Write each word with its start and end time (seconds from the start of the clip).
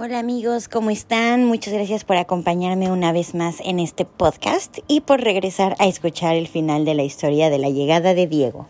Hola 0.00 0.20
amigos, 0.20 0.68
¿cómo 0.68 0.90
están? 0.90 1.44
Muchas 1.44 1.74
gracias 1.74 2.04
por 2.04 2.18
acompañarme 2.18 2.88
una 2.92 3.10
vez 3.10 3.34
más 3.34 3.56
en 3.64 3.80
este 3.80 4.04
podcast 4.04 4.78
y 4.86 5.00
por 5.00 5.20
regresar 5.20 5.74
a 5.80 5.88
escuchar 5.88 6.36
el 6.36 6.46
final 6.46 6.84
de 6.84 6.94
la 6.94 7.02
historia 7.02 7.50
de 7.50 7.58
la 7.58 7.68
llegada 7.68 8.14
de 8.14 8.28
Diego. 8.28 8.68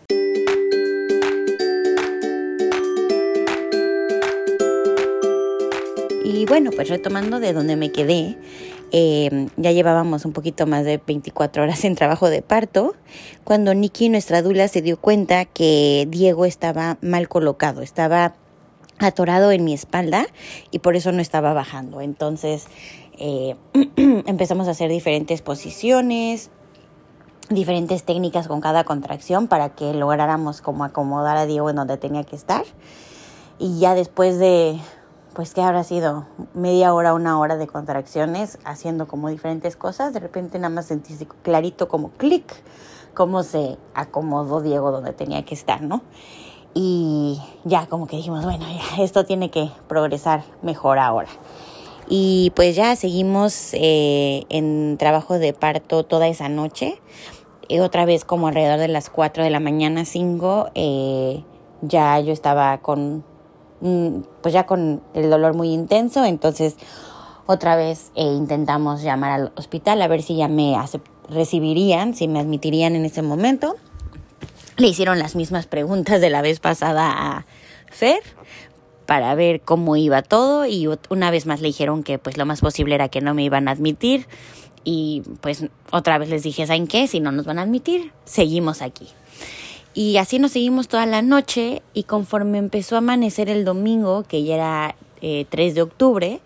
Y 6.25 6.47
bueno, 6.47 6.71
pues 6.71 6.89
retomando 6.89 7.39
de 7.39 7.53
donde 7.53 7.75
me 7.75 7.91
quedé, 7.91 8.35
eh, 8.91 9.49
ya 9.55 9.71
llevábamos 9.71 10.25
un 10.25 10.33
poquito 10.33 10.65
más 10.65 10.83
de 10.83 10.99
24 11.05 11.61
horas 11.61 11.85
en 11.85 11.93
trabajo 11.93 12.31
de 12.31 12.41
parto, 12.41 12.95
cuando 13.43 13.75
Nikki, 13.75 14.09
nuestra 14.09 14.41
dula, 14.41 14.67
se 14.67 14.81
dio 14.81 14.99
cuenta 14.99 15.45
que 15.45 16.07
Diego 16.09 16.45
estaba 16.45 16.97
mal 17.01 17.29
colocado, 17.29 17.83
estaba 17.83 18.33
atorado 18.99 19.51
en 19.51 19.63
mi 19.63 19.73
espalda 19.73 20.27
y 20.71 20.79
por 20.79 20.95
eso 20.95 21.11
no 21.11 21.21
estaba 21.21 21.53
bajando. 21.53 22.01
Entonces 22.01 22.67
eh, 23.17 23.55
empezamos 23.95 24.67
a 24.67 24.71
hacer 24.71 24.89
diferentes 24.89 25.41
posiciones, 25.41 26.51
diferentes 27.49 28.03
técnicas 28.03 28.47
con 28.47 28.61
cada 28.61 28.83
contracción 28.83 29.47
para 29.47 29.69
que 29.69 29.93
lográramos 29.93 30.61
como 30.61 30.83
acomodar 30.83 31.37
a 31.37 31.45
Diego 31.45 31.69
en 31.69 31.77
donde 31.77 31.97
tenía 31.97 32.23
que 32.23 32.35
estar. 32.35 32.63
Y 33.57 33.79
ya 33.79 33.93
después 33.95 34.39
de, 34.39 34.79
pues 35.33 35.53
que 35.53 35.61
habrá 35.61 35.83
sido 35.83 36.27
media 36.53 36.93
hora, 36.93 37.13
una 37.13 37.39
hora 37.39 37.57
de 37.57 37.67
contracciones, 37.67 38.57
haciendo 38.63 39.07
como 39.07 39.29
diferentes 39.29 39.75
cosas, 39.75 40.13
de 40.13 40.19
repente 40.19 40.57
nada 40.59 40.73
más 40.73 40.85
sentí 40.85 41.13
clarito 41.41 41.89
como 41.89 42.11
clic, 42.11 42.45
cómo 43.13 43.43
se 43.43 43.77
acomodó 43.93 44.61
Diego 44.61 44.91
donde 44.91 45.11
tenía 45.11 45.43
que 45.43 45.55
estar, 45.55 45.81
¿no? 45.81 46.03
Y 46.81 47.41
ya 47.65 47.87
como 47.87 48.07
que 48.07 48.15
dijimos, 48.15 48.45
bueno, 48.45 48.65
esto 48.99 49.25
tiene 49.25 49.51
que 49.51 49.69
progresar 49.89 50.45
mejor 50.61 50.97
ahora. 50.97 51.27
Y 52.07 52.53
pues 52.55 52.77
ya 52.77 52.95
seguimos 52.95 53.71
eh, 53.73 54.45
en 54.47 54.95
trabajo 54.97 55.39
de 55.39 55.51
parto 55.51 56.05
toda 56.05 56.29
esa 56.29 56.47
noche. 56.47 57.01
Y 57.67 57.79
otra 57.79 58.05
vez 58.05 58.23
como 58.23 58.47
alrededor 58.47 58.79
de 58.79 58.87
las 58.87 59.09
4 59.09 59.43
de 59.43 59.49
la 59.49 59.59
mañana, 59.59 60.05
5, 60.05 60.69
eh, 60.73 61.43
ya 61.81 62.17
yo 62.21 62.31
estaba 62.31 62.77
con, 62.77 63.25
mm, 63.81 64.21
pues 64.41 64.53
ya 64.53 64.65
con 64.65 65.03
el 65.13 65.29
dolor 65.29 65.55
muy 65.55 65.73
intenso. 65.73 66.23
Entonces 66.23 66.77
otra 67.45 67.75
vez 67.75 68.13
eh, 68.15 68.23
intentamos 68.23 69.03
llamar 69.03 69.31
al 69.31 69.51
hospital 69.57 70.01
a 70.01 70.07
ver 70.07 70.21
si 70.21 70.37
ya 70.37 70.47
me 70.47 70.77
recibirían, 71.27 72.15
si 72.15 72.29
me 72.29 72.39
admitirían 72.39 72.95
en 72.95 73.03
ese 73.03 73.21
momento. 73.21 73.75
Le 74.79 74.87
hicieron 74.87 75.19
las 75.19 75.35
mismas 75.35 75.67
preguntas 75.67 76.21
de 76.21 76.29
la 76.29 76.41
vez 76.41 76.61
pasada 76.61 77.11
a 77.11 77.45
Fer 77.91 78.23
para 79.05 79.35
ver 79.35 79.59
cómo 79.59 79.97
iba 79.97 80.21
todo 80.21 80.65
y 80.65 80.87
una 81.09 81.31
vez 81.31 81.45
más 81.45 81.59
le 81.59 81.67
dijeron 81.67 82.01
que 82.01 82.17
pues 82.17 82.37
lo 82.37 82.45
más 82.45 82.61
posible 82.61 82.95
era 82.95 83.09
que 83.09 83.19
no 83.19 83.33
me 83.33 83.43
iban 83.43 83.67
a 83.67 83.71
admitir 83.71 84.25
y 84.85 85.23
pues 85.41 85.65
otra 85.91 86.17
vez 86.17 86.29
les 86.29 86.43
dije, 86.43 86.65
¿saben 86.65 86.87
qué? 86.87 87.07
Si 87.07 87.19
no 87.19 87.33
nos 87.33 87.45
van 87.45 87.59
a 87.59 87.63
admitir, 87.63 88.13
seguimos 88.23 88.81
aquí. 88.81 89.09
Y 89.93 90.15
así 90.15 90.39
nos 90.39 90.51
seguimos 90.51 90.87
toda 90.87 91.05
la 91.05 91.21
noche 91.21 91.81
y 91.93 92.03
conforme 92.03 92.57
empezó 92.57 92.95
a 92.95 92.99
amanecer 92.99 93.49
el 93.49 93.65
domingo, 93.65 94.23
que 94.23 94.43
ya 94.45 94.55
era 94.55 94.95
3 95.19 95.45
eh, 95.51 95.73
de 95.73 95.81
octubre, 95.81 96.39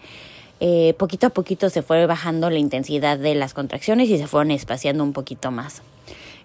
eh, 0.60 0.96
poquito 0.98 1.28
a 1.28 1.30
poquito 1.30 1.70
se 1.70 1.84
fue 1.84 2.08
bajando 2.08 2.50
la 2.50 2.58
intensidad 2.58 3.20
de 3.20 3.36
las 3.36 3.54
contracciones 3.54 4.10
y 4.10 4.18
se 4.18 4.26
fueron 4.26 4.50
espaciando 4.50 5.04
un 5.04 5.14
poquito 5.14 5.52
más. 5.52 5.84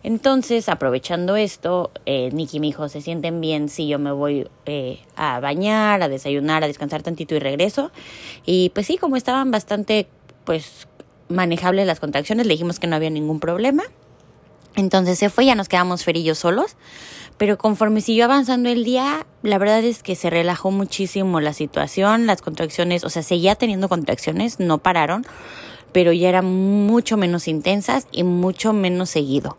Entonces, 0.02 0.68
aprovechando 0.68 1.36
esto, 1.36 1.90
eh, 2.06 2.30
Nicky 2.32 2.58
y 2.58 2.60
mi 2.60 2.68
hijo 2.68 2.88
se 2.88 3.00
sienten 3.00 3.40
bien 3.40 3.68
si 3.68 3.88
yo 3.88 3.98
me 3.98 4.12
voy 4.12 4.48
eh, 4.66 5.00
a 5.16 5.40
bañar, 5.40 6.02
a 6.02 6.08
desayunar, 6.08 6.62
a 6.64 6.66
descansar 6.66 7.02
tantito 7.02 7.34
y 7.34 7.40
regreso. 7.40 7.90
Y 8.46 8.70
pues 8.70 8.86
sí, 8.86 8.96
como 8.96 9.16
estaban 9.16 9.50
bastante, 9.50 10.08
pues, 10.44 10.86
manejables 11.28 11.86
las 11.86 12.00
contracciones, 12.00 12.46
le 12.46 12.54
dijimos 12.54 12.78
que 12.78 12.86
no 12.86 12.96
había 12.96 13.10
ningún 13.10 13.40
problema. 13.40 13.82
Entonces 14.76 15.18
se 15.18 15.28
fue, 15.30 15.44
ya 15.46 15.54
nos 15.54 15.68
quedamos 15.68 16.04
ferillos 16.04 16.38
solos. 16.38 16.76
Pero 17.36 17.56
conforme 17.56 18.00
siguió 18.00 18.24
avanzando 18.24 18.68
el 18.68 18.84
día, 18.84 19.24
la 19.42 19.58
verdad 19.58 19.84
es 19.84 20.02
que 20.02 20.16
se 20.16 20.28
relajó 20.28 20.72
muchísimo 20.72 21.40
la 21.40 21.52
situación, 21.52 22.26
las 22.26 22.42
contracciones, 22.42 23.04
o 23.04 23.10
sea, 23.10 23.22
seguía 23.22 23.54
teniendo 23.54 23.88
contracciones, 23.88 24.58
no 24.58 24.78
pararon 24.78 25.24
pero 25.92 26.12
ya 26.12 26.28
eran 26.28 26.46
mucho 26.46 27.16
menos 27.16 27.48
intensas 27.48 28.06
y 28.12 28.24
mucho 28.24 28.72
menos 28.72 29.10
seguido. 29.10 29.56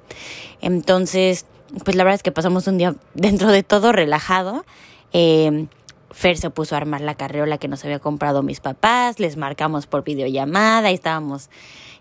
Entonces, 0.62 1.46
pues 1.84 1.96
la 1.96 2.04
verdad 2.04 2.16
es 2.16 2.24
que 2.24 2.32
pasamos 2.32 2.68
un 2.68 2.78
día 2.78 2.96
dentro 3.14 3.52
de 3.52 3.64
todo 3.64 3.92
relajado. 3.92 4.66
Eh, 5.14 5.68
Fer 6.12 6.38
se 6.38 6.50
puso 6.50 6.76
a 6.76 6.80
armar 6.80 7.02
la 7.02 7.16
carreola 7.16 7.58
que 7.58 7.68
nos 7.68 7.86
había 7.86 8.00
comprado 8.00 8.42
mis 8.42 8.60
papás, 8.60 9.20
les 9.20 9.38
marcamos 9.38 9.86
por 9.86 10.04
videollamada 10.04 10.90
y 10.90 10.96
estábamos 10.96 11.50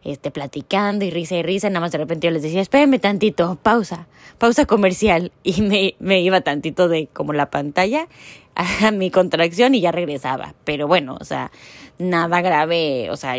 este, 0.02 0.30
platicando 0.30 1.04
y 1.04 1.10
risa 1.10 1.36
y 1.36 1.42
risa. 1.42 1.68
Nada 1.68 1.80
más 1.80 1.92
de 1.92 1.98
repente 1.98 2.26
yo 2.26 2.30
les 2.30 2.42
decía, 2.42 2.62
espérenme 2.62 2.98
tantito, 2.98 3.58
pausa, 3.62 4.06
pausa 4.38 4.64
comercial. 4.64 5.32
Y 5.42 5.62
me, 5.62 5.94
me 5.98 6.20
iba 6.20 6.40
tantito 6.40 6.88
de 6.88 7.08
como 7.12 7.32
la 7.32 7.50
pantalla 7.50 8.08
a 8.54 8.90
mi 8.90 9.10
contracción 9.10 9.74
y 9.74 9.80
ya 9.80 9.92
regresaba. 9.92 10.54
Pero 10.64 10.88
bueno, 10.88 11.16
o 11.20 11.24
sea, 11.24 11.50
nada 11.98 12.40
grave, 12.40 13.10
o 13.10 13.16
sea, 13.16 13.34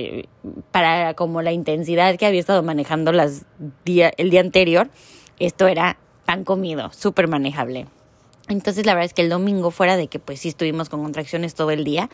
para 0.71 1.13
como 1.13 1.41
la 1.41 1.51
intensidad 1.51 2.15
que 2.17 2.25
había 2.25 2.39
estado 2.39 2.63
manejando 2.63 3.11
las 3.11 3.45
día, 3.85 4.11
el 4.17 4.29
día 4.29 4.41
anterior, 4.41 4.89
esto 5.39 5.67
era 5.67 5.97
pan 6.25 6.43
comido, 6.43 6.91
súper 6.91 7.27
manejable. 7.27 7.87
Entonces 8.49 8.85
la 8.85 8.93
verdad 8.93 9.05
es 9.05 9.13
que 9.13 9.21
el 9.21 9.29
domingo, 9.29 9.71
fuera 9.71 9.95
de 9.95 10.07
que 10.07 10.19
pues 10.19 10.41
sí 10.41 10.49
estuvimos 10.49 10.89
con 10.89 11.03
contracciones 11.03 11.55
todo 11.55 11.71
el 11.71 11.83
día, 11.83 12.09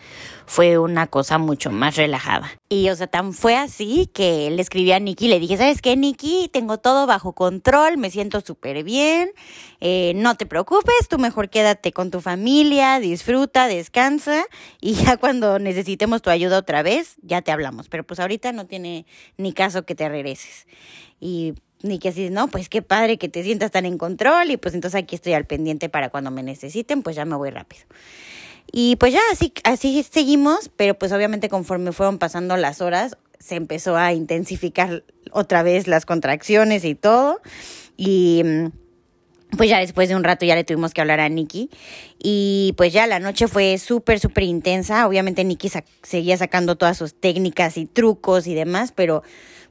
fue 0.46 0.78
una 0.78 1.08
cosa 1.08 1.38
mucho 1.38 1.72
más 1.72 1.96
relajada. 1.96 2.52
Y 2.70 2.90
o 2.90 2.96
sea, 2.96 3.08
tan 3.08 3.34
fue 3.34 3.56
así 3.56 4.10
que 4.14 4.52
le 4.52 4.62
escribí 4.62 4.92
a 4.92 5.00
Nikki, 5.00 5.28
le 5.28 5.40
dije, 5.40 5.58
¿sabes 5.58 5.82
qué, 5.82 5.96
Nikki? 5.96 6.50
Tengo 6.52 6.78
todo 6.78 7.08
bajo 7.08 7.34
control, 7.34 7.98
me 7.98 8.12
siento 8.12 8.42
súper 8.42 8.84
bien, 8.84 9.32
eh, 9.80 10.14
no 10.16 10.36
te 10.36 10.46
preocupes, 10.46 11.08
tú 11.10 11.18
mejor 11.18 11.50
quédate 11.50 11.94
con 11.94 12.12
tu 12.12 12.20
familia, 12.22 13.00
disfruta, 13.00 13.68
descansa 13.68 14.46
y 14.82 14.94
ya 14.94 15.18
cuando 15.18 15.58
necesitemos 15.60 16.22
tu 16.22 16.30
ayuda 16.30 16.60
otra 16.60 16.84
vez, 16.84 17.16
ya 17.22 17.42
te 17.42 17.52
hablamos. 17.52 17.88
Pero 17.88 18.04
pues 18.04 18.20
ahorita 18.20 18.52
no 18.52 18.66
tiene 18.66 19.06
ni 19.38 19.54
caso 19.54 19.86
que 19.86 19.96
te 19.96 20.10
regreses. 20.10 20.68
Y 21.20 21.54
ni 21.82 22.00
que 22.00 22.10
así, 22.10 22.30
no, 22.30 22.48
pues 22.48 22.70
qué 22.70 22.82
padre 22.82 23.18
que 23.18 23.30
te 23.30 23.44
sientas 23.44 23.72
tan 23.72 23.86
en 23.86 23.98
control 23.98 24.52
y 24.52 24.58
pues 24.58 24.74
entonces 24.74 25.02
aquí 25.02 25.16
estoy 25.16 25.34
al 25.34 25.46
pendiente 25.46 25.90
para 25.90 26.10
cuando 26.10 26.32
me 26.32 26.44
necesiten, 26.44 27.04
pues 27.04 27.16
ya 27.16 27.26
me 27.26 27.36
voy 27.36 27.50
rápido. 27.50 27.84
Y 28.72 28.96
pues 28.98 29.14
ya 29.14 29.22
así, 29.32 29.54
así 29.64 30.04
seguimos, 30.04 30.70
pero 30.76 30.98
pues 30.98 31.12
obviamente 31.12 31.50
conforme 31.50 31.92
fueron 31.92 32.18
pasando 32.18 32.58
las 32.58 32.82
horas, 32.82 33.18
se 33.40 33.56
empezó 33.56 33.96
a 33.96 34.14
intensificar 34.14 35.04
otra 35.32 35.64
vez 35.64 35.88
las 35.88 36.06
contracciones 36.06 36.84
y 36.84 36.96
todo. 36.96 37.42
Y 37.96 38.44
pues 39.58 39.70
ya 39.70 39.80
después 39.80 40.10
de 40.10 40.16
un 40.16 40.24
rato 40.24 40.46
ya 40.46 40.56
le 40.56 40.64
tuvimos 40.64 40.94
que 40.94 41.02
hablar 41.02 41.20
a 41.20 41.30
Nikki. 41.30 41.70
Y 42.20 42.74
pues 42.78 42.94
ya 42.94 43.08
la 43.08 43.20
noche 43.20 43.48
fue 43.48 43.78
súper, 43.78 44.20
súper 44.20 44.44
intensa. 44.44 45.08
Obviamente 45.08 45.44
Nikki 45.44 45.72
seguía 46.02 46.38
sacando 46.38 46.76
todas 46.76 46.98
sus 46.98 47.14
técnicas 47.14 47.78
y 47.78 47.86
trucos 47.86 48.48
y 48.48 48.56
demás, 48.56 48.92
pero 48.92 49.24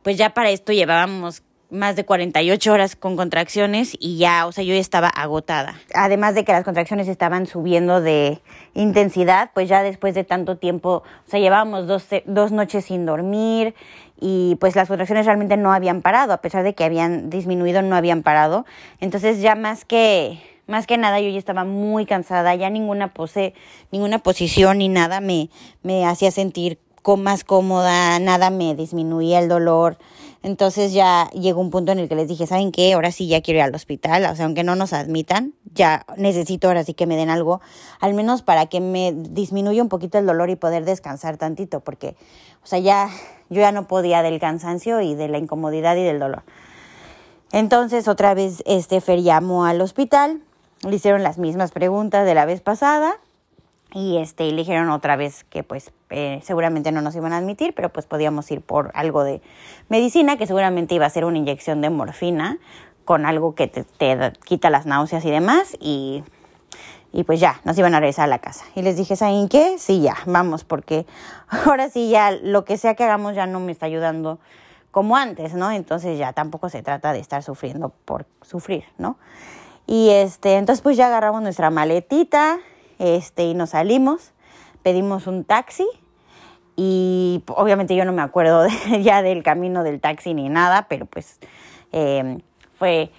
pues 0.03 0.16
ya 0.16 0.34
para 0.34 0.50
esto 0.50 0.72
llevábamos 0.72 1.43
más 1.70 1.97
de 1.97 2.04
48 2.04 2.72
horas 2.72 2.97
con 2.97 3.16
contracciones 3.16 3.97
y 3.98 4.19
ya, 4.19 4.47
o 4.47 4.52
sea, 4.52 4.64
yo 4.64 4.75
ya 4.75 4.80
estaba 4.80 5.08
agotada. 5.08 5.75
Además 5.94 6.34
de 6.34 6.44
que 6.44 6.52
las 6.52 6.64
contracciones 6.64 7.08
estaban 7.08 7.47
subiendo 7.47 8.00
de 8.00 8.41
intensidad, 8.75 9.50
pues 9.54 9.69
ya 9.69 9.82
después 9.82 10.14
de 10.14 10.25
tanto 10.25 10.56
tiempo, 10.56 11.02
o 11.26 11.30
sea, 11.30 11.41
llevábamos 11.41 11.86
dos, 11.86 12.06
dos 12.26 12.52
noches 12.52 12.84
sin 12.86 13.06
dormir 13.06 13.75
y 14.20 14.56
pues 14.60 14.76
las 14.76 14.88
contracciones 14.88 15.26
realmente 15.26 15.56
no 15.56 15.72
habían 15.72 16.02
parado, 16.02 16.32
a 16.32 16.38
pesar 16.38 16.62
de 16.62 16.75
que 16.75 16.84
habían 16.84 17.30
disminuido, 17.30 17.82
no 17.82 17.96
habían 17.96 18.22
parado. 18.22 18.64
Entonces 19.00 19.41
ya 19.41 19.54
más 19.54 19.84
que, 19.84 20.41
más 20.66 20.86
que 20.86 20.98
nada 20.98 21.20
yo 21.20 21.28
ya 21.28 21.38
estaba 21.38 21.64
muy 21.64 22.06
cansada, 22.06 22.54
ya 22.54 22.70
ninguna 22.70 23.12
pose, 23.12 23.54
ninguna 23.91 24.19
posición 24.19 24.78
ni 24.78 24.88
nada 24.88 25.20
me, 25.20 25.50
me 25.82 26.06
hacía 26.06 26.31
sentir 26.31 26.78
más 27.19 27.44
cómoda, 27.44 28.19
nada 28.19 28.49
me 28.49 28.75
disminuía 28.75 29.38
el 29.38 29.49
dolor. 29.49 29.99
Entonces 30.44 30.93
ya 30.93 31.31
llegó 31.31 31.62
un 31.62 31.70
punto 31.70 31.93
en 31.93 31.99
el 31.99 32.06
que 32.06 32.14
les 32.14 32.29
dije, 32.29 32.46
¿saben 32.46 32.70
qué? 32.70 32.93
Ahora 32.93 33.11
sí 33.12 33.26
ya 33.26 33.41
quiero 33.41 33.61
ir 33.61 33.62
al 33.62 33.75
hospital, 33.75 34.26
o 34.26 34.37
sea, 34.37 34.44
aunque 34.44 34.62
no 34.62 34.76
nos 34.76 34.93
admitan, 34.93 35.55
ya 35.73 36.05
necesito 36.19 36.69
ahora 36.69 36.85
sí 36.85 36.93
que 36.93 37.06
me 37.06 37.17
den 37.17 37.31
algo, 37.31 37.62
al 37.99 38.12
menos 38.12 38.43
para 38.43 38.67
que 38.67 38.82
me 38.82 39.14
disminuya 39.14 39.82
un 39.82 39.88
poquito 39.88 40.19
el 40.19 40.26
dolor 40.26 40.50
y 40.50 40.56
poder 40.56 40.85
descansar 40.85 41.38
tantito, 41.38 41.81
porque, 41.81 42.14
o 42.62 42.67
sea, 42.67 42.79
ya 42.79 43.08
yo 43.49 43.62
ya 43.62 43.73
no 43.73 43.88
podía 43.88 44.20
del 44.20 44.38
cansancio 44.38 45.00
y 45.00 45.14
de 45.14 45.29
la 45.29 45.38
incomodidad 45.38 45.96
y 45.96 46.02
del 46.02 46.19
dolor. 46.19 46.43
Entonces 47.50 48.06
otra 48.06 48.35
vez 48.35 48.62
este 48.67 49.00
Fer 49.00 49.23
llamó 49.23 49.64
al 49.64 49.81
hospital, 49.81 50.43
le 50.87 50.94
hicieron 50.94 51.23
las 51.23 51.38
mismas 51.38 51.73
preguntas 51.73 52.26
de 52.26 52.35
la 52.35 52.44
vez 52.44 52.61
pasada 52.61 53.19
y 53.94 54.19
este 54.19 54.50
le 54.50 54.56
dijeron 54.56 54.91
otra 54.91 55.14
vez 55.14 55.44
que 55.44 55.62
pues 55.62 55.93
eh, 56.11 56.41
seguramente 56.43 56.91
no 56.91 57.00
nos 57.00 57.14
iban 57.14 57.32
a 57.32 57.38
admitir, 57.38 57.75
pero 57.75 57.91
pues 57.91 58.06
podíamos 58.06 58.50
ir 58.50 58.61
por 58.61 58.91
algo 58.94 59.23
de 59.23 59.41
medicina, 59.88 60.37
que 60.37 60.46
seguramente 60.49 60.96
iba 60.96 61.06
a 61.06 61.11
ser 61.11 61.25
una 61.25 61.38
inyección 61.38 61.81
de 61.81 61.91
morfina 61.91 62.58
con 63.05 63.25
algo 63.25 63.55
que 63.55 63.69
te, 63.69 64.32
quita 64.44 64.69
las 64.69 64.85
náuseas 64.85 65.25
y 65.25 65.31
demás. 65.31 65.76
Y, 65.79 66.25
y 67.12 67.23
pues 67.23 67.38
ya, 67.38 67.61
nos 67.62 67.79
iban 67.79 67.94
a 67.94 68.00
regresar 68.00 68.25
a 68.25 68.26
la 68.26 68.41
casa. 68.41 68.64
Y 68.75 68.82
les 68.82 68.96
dije, 68.96 69.14
¿saben 69.14 69.49
qué? 69.49 69.79
Sí, 69.79 70.02
ya, 70.02 70.17
vamos, 70.26 70.64
porque 70.64 71.06
ahora 71.49 71.88
sí 71.88 72.11
ya 72.11 72.32
lo 72.32 72.64
que 72.64 72.76
sea 72.76 72.94
que 72.94 73.05
hagamos 73.05 73.37
ya 73.37 73.46
no 73.46 73.61
me 73.61 73.70
está 73.70 73.87
ayudando 73.87 74.41
como 74.91 75.17
antes, 75.17 75.55
¿no? 75.55 75.70
Entonces 75.70 76.19
ya 76.19 76.32
tampoco 76.32 76.69
se 76.69 76.82
trata 76.82 77.12
de 77.12 77.20
estar 77.20 77.44
sufriendo 77.44 77.91
por 78.05 78.26
sufrir, 78.43 78.85
¿no? 78.99 79.19
Y 79.87 80.11
este, 80.11 80.56
entonces 80.56 80.82
pues 80.82 80.96
ya 80.96 81.06
agarramos 81.06 81.43
nuestra 81.43 81.70
maletita, 81.70 82.58
este, 83.05 83.45
y 83.45 83.55
nos 83.55 83.71
salimos, 83.71 84.33
pedimos 84.83 85.27
un 85.27 85.45
taxi 85.45 85.87
y 86.77 87.43
obviamente 87.49 87.95
yo 87.95 88.05
no 88.05 88.12
me 88.12 88.23
acuerdo 88.23 88.67
ya 89.01 89.23
del 89.23 89.43
camino 89.43 89.85
del 89.85 90.01
taxi 90.01 90.35
ni 90.35 90.49
nada, 90.49 90.87
pero 90.89 91.06
pues 91.06 91.39
eh, 91.93 92.39
fue 92.79 93.11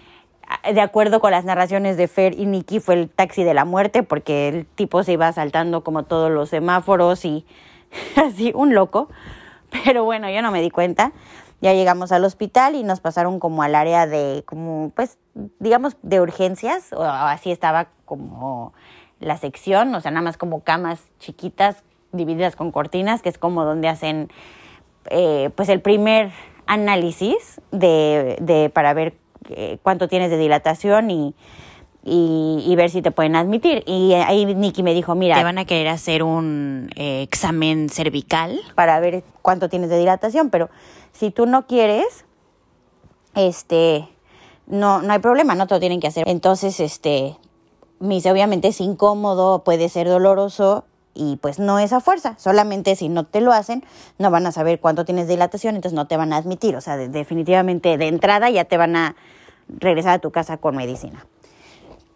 de 0.72 0.82
acuerdo 0.82 1.20
con 1.20 1.32
las 1.32 1.46
narraciones 1.46 1.98
de 1.98 2.08
Fer 2.08 2.40
y 2.40 2.46
Nicky, 2.46 2.80
fue 2.80 2.96
el 2.96 3.10
taxi 3.10 3.44
de 3.44 3.54
la 3.54 3.66
muerte 3.66 4.04
porque 4.04 4.48
el 4.48 4.66
tipo 4.66 5.04
se 5.04 5.14
iba 5.14 5.32
saltando 5.34 5.84
como 5.84 6.04
todos 6.04 6.32
los 6.32 6.50
semáforos 6.50 7.26
y 7.26 7.46
así, 8.16 8.52
un 8.56 8.74
loco. 8.74 9.10
Pero 9.84 10.04
bueno, 10.04 10.30
yo 10.30 10.42
no 10.42 10.52
me 10.52 10.62
di 10.62 10.70
cuenta. 10.70 11.12
Ya 11.62 11.74
llegamos 11.74 12.12
al 12.12 12.24
hospital 12.26 12.76
y 12.76 12.84
nos 12.84 13.00
pasaron 13.00 13.40
como 13.40 13.64
al 13.64 13.76
área 13.76 14.08
de, 14.08 14.44
como, 14.46 14.92
pues, 14.96 15.18
digamos, 15.60 15.98
de 16.04 16.22
urgencias, 16.22 16.94
o 16.94 17.02
así 17.04 17.52
estaba 17.52 17.88
como 18.06 18.74
la 19.20 19.38
sección, 19.38 19.94
o 19.96 20.02
sea, 20.02 20.12
nada 20.12 20.24
más 20.24 20.38
como 20.38 20.62
camas 20.62 21.04
chiquitas 21.20 21.84
divididas 22.12 22.56
con 22.56 22.72
cortinas, 22.72 23.22
que 23.22 23.30
es 23.30 23.38
como 23.38 23.66
donde 23.66 23.88
hacen, 23.88 24.30
eh, 25.10 25.50
pues, 25.56 25.70
el 25.70 25.82
primer 25.82 26.32
análisis 26.66 27.62
de, 27.72 28.38
de, 28.42 28.70
para 28.70 28.94
ver 28.94 29.16
eh, 29.50 29.78
cuánto 29.84 30.08
tienes 30.08 30.32
de 30.32 30.38
dilatación 30.38 31.12
y, 31.12 31.36
y, 32.04 32.76
ver 32.76 32.90
si 32.90 33.02
te 33.02 33.12
pueden 33.12 33.36
admitir. 33.36 33.84
Y 33.88 34.14
ahí 34.14 34.46
Nicky 34.46 34.84
me 34.84 34.94
dijo, 34.94 35.16
mira, 35.16 35.36
te 35.36 35.44
van 35.44 35.58
a 35.58 35.66
querer 35.66 35.88
hacer 35.88 36.24
un 36.24 36.90
eh, 36.96 37.24
examen 37.24 37.90
cervical 37.90 38.60
para 38.76 39.00
ver 39.00 39.24
cuánto 39.42 39.70
tienes 39.70 39.90
de 39.90 39.98
dilatación, 39.98 40.50
pero 40.52 40.70
si 41.14 41.32
tú 41.32 41.48
no 41.48 41.66
quieres, 41.66 42.26
este, 43.34 44.08
no, 44.68 45.02
no 45.02 45.14
hay 45.14 45.20
problema, 45.20 45.56
no 45.56 45.66
te 45.66 45.74
lo 45.74 45.80
tienen 45.80 46.00
que 46.00 46.08
hacer. 46.08 46.28
Entonces, 46.28 46.80
este, 46.80 47.38
me 48.00 48.16
dice, 48.16 48.32
obviamente 48.32 48.70
es 48.70 48.82
incómodo, 48.82 49.64
puede 49.64 49.90
ser 49.90 50.08
doloroso, 50.08 50.86
y 51.16 51.38
pues 51.38 51.60
no 51.60 51.80
es 51.80 51.94
a 51.94 52.02
fuerza, 52.02 52.36
solamente 52.38 52.96
si 52.96 53.08
no 53.08 53.26
te 53.26 53.40
lo 53.40 53.54
hacen, 53.54 53.84
no 54.20 54.30
van 54.30 54.46
a 54.46 54.52
saber 54.52 54.82
cuánto 54.82 55.06
tienes 55.06 55.30
dilatación, 55.30 55.76
entonces 55.76 55.96
no 55.96 56.08
te 56.08 56.18
van 56.18 56.34
a 56.34 56.38
admitir, 56.38 56.76
o 56.76 56.82
sea, 56.82 56.98
definitivamente 56.98 57.98
de 57.98 58.08
entrada 58.08 58.50
ya 58.50 58.66
te 58.66 58.78
van 58.78 58.98
a 58.98 59.16
regresar 59.70 60.16
a 60.16 60.20
tu 60.20 60.32
casa 60.32 60.58
con 60.58 60.76
medicina. 60.76 61.26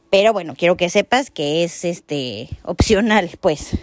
Pero 0.10 0.34
bueno, 0.34 0.54
quiero 0.58 0.76
que 0.76 0.90
sepas 0.90 1.32
que 1.32 1.64
es 1.64 1.86
este 1.86 2.50
opcional, 2.64 3.32
pues. 3.40 3.78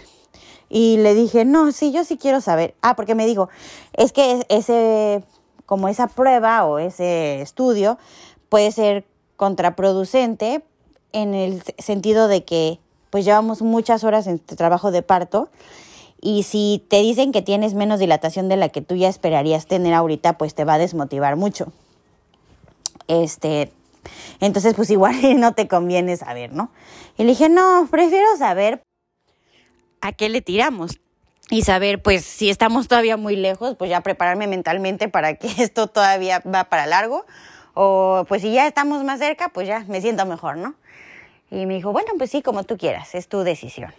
Y 0.69 0.97
le 0.97 1.15
dije, 1.15 1.45
"No, 1.45 1.71
sí, 1.71 1.91
yo 1.91 2.03
sí 2.03 2.17
quiero 2.17 2.41
saber." 2.41 2.75
Ah, 2.81 2.95
porque 2.95 3.15
me 3.15 3.25
dijo, 3.25 3.49
"Es 3.93 4.11
que 4.11 4.45
ese 4.49 5.23
como 5.65 5.87
esa 5.87 6.07
prueba 6.07 6.65
o 6.65 6.79
ese 6.79 7.41
estudio 7.41 7.97
puede 8.49 8.71
ser 8.71 9.05
contraproducente 9.35 10.63
en 11.21 11.33
el 11.33 11.63
sentido 11.77 12.27
de 12.27 12.43
que 12.43 12.79
pues 13.09 13.25
llevamos 13.25 13.61
muchas 13.61 14.03
horas 14.03 14.27
en 14.27 14.39
trabajo 14.39 14.91
de 14.91 15.01
parto 15.01 15.49
y 16.21 16.43
si 16.43 16.85
te 16.89 16.97
dicen 16.97 17.31
que 17.31 17.41
tienes 17.41 17.73
menos 17.73 17.99
dilatación 17.99 18.49
de 18.49 18.57
la 18.57 18.69
que 18.69 18.81
tú 18.81 18.95
ya 18.95 19.07
esperarías 19.07 19.65
tener 19.65 19.93
ahorita, 19.93 20.37
pues 20.37 20.55
te 20.55 20.65
va 20.65 20.75
a 20.75 20.77
desmotivar 20.77 21.35
mucho. 21.35 21.71
Este, 23.07 23.71
entonces 24.39 24.73
pues 24.75 24.89
igual 24.91 25.15
no 25.39 25.53
te 25.53 25.67
conviene 25.67 26.17
saber, 26.17 26.53
¿no? 26.53 26.69
Y 27.17 27.23
le 27.23 27.29
dije, 27.29 27.49
no, 27.49 27.87
prefiero 27.89 28.27
saber 28.37 28.83
a 30.01 30.11
qué 30.11 30.29
le 30.29 30.41
tiramos 30.41 30.99
y 31.49 31.61
saber, 31.61 32.01
pues, 32.01 32.25
si 32.25 32.49
estamos 32.49 32.89
todavía 32.89 33.15
muy 33.15 33.37
lejos, 33.37 33.75
pues 33.77 33.89
ya 33.89 34.01
prepararme 34.01 34.47
mentalmente 34.47 35.07
para 35.07 35.35
que 35.35 35.47
esto 35.63 35.87
todavía 35.87 36.41
va 36.41 36.65
para 36.65 36.85
largo. 36.85 37.25
O 37.79 38.25
pues 38.27 38.41
si 38.41 38.51
ya 38.51 38.65
estamos 38.65 39.03
más 39.03 39.19
cerca, 39.19 39.49
pues 39.49 39.67
ya 39.67 39.85
me 39.87 40.01
siento 40.01 40.25
mejor, 40.25 40.57
¿no? 40.57 40.73
Y 41.49 41.65
me 41.65 41.75
dijo, 41.75 41.91
bueno, 41.91 42.11
pues 42.17 42.31
sí, 42.31 42.41
como 42.41 42.63
tú 42.63 42.77
quieras, 42.77 43.15
es 43.15 43.27
tu 43.27 43.43
decisión. 43.43 43.93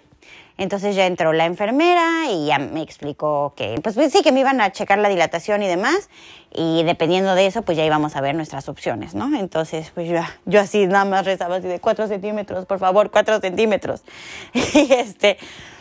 Entonces 0.59 0.97
ya 0.97 1.07
entró 1.07 1.33
la 1.33 1.47
enfermera 1.47 2.27
y 2.31 2.47
ya 2.47 2.59
me 2.59 2.83
explicó 2.83 3.55
que, 3.57 3.81
pues, 3.81 3.95
pues, 3.95 4.13
sí, 4.13 4.23
que 4.23 4.33
me 4.33 4.41
iban 4.41 4.61
a 4.61 4.73
checar 4.73 4.99
la 4.99 5.09
dilatación 5.09 5.63
y 5.63 5.69
demás, 5.69 6.11
y 6.53 6.83
dependiendo 6.83 7.37
de 7.37 7.47
eso, 7.47 7.63
pues 7.63 7.79
ya 7.79 7.85
íbamos 7.85 8.17
a 8.17 8.21
ver 8.21 8.35
nuestras 8.35 8.69
opciones, 8.69 9.15
¿no? 9.15 9.39
Entonces, 9.39 9.93
pues 9.95 10.09
yo, 10.09 10.21
yo 10.47 10.61
así 10.61 10.89
nada 10.89 11.05
más 11.05 11.25
rezaba 11.25 11.57
así 11.57 11.69
de 11.69 11.79
cuatro 11.79 12.09
centímetros, 12.09 12.67
por 12.67 12.81
favor, 12.81 13.11
cuatro 13.13 13.41
centímetros. 13.41 14.03
Y 14.53 14.93
este, 14.93 15.39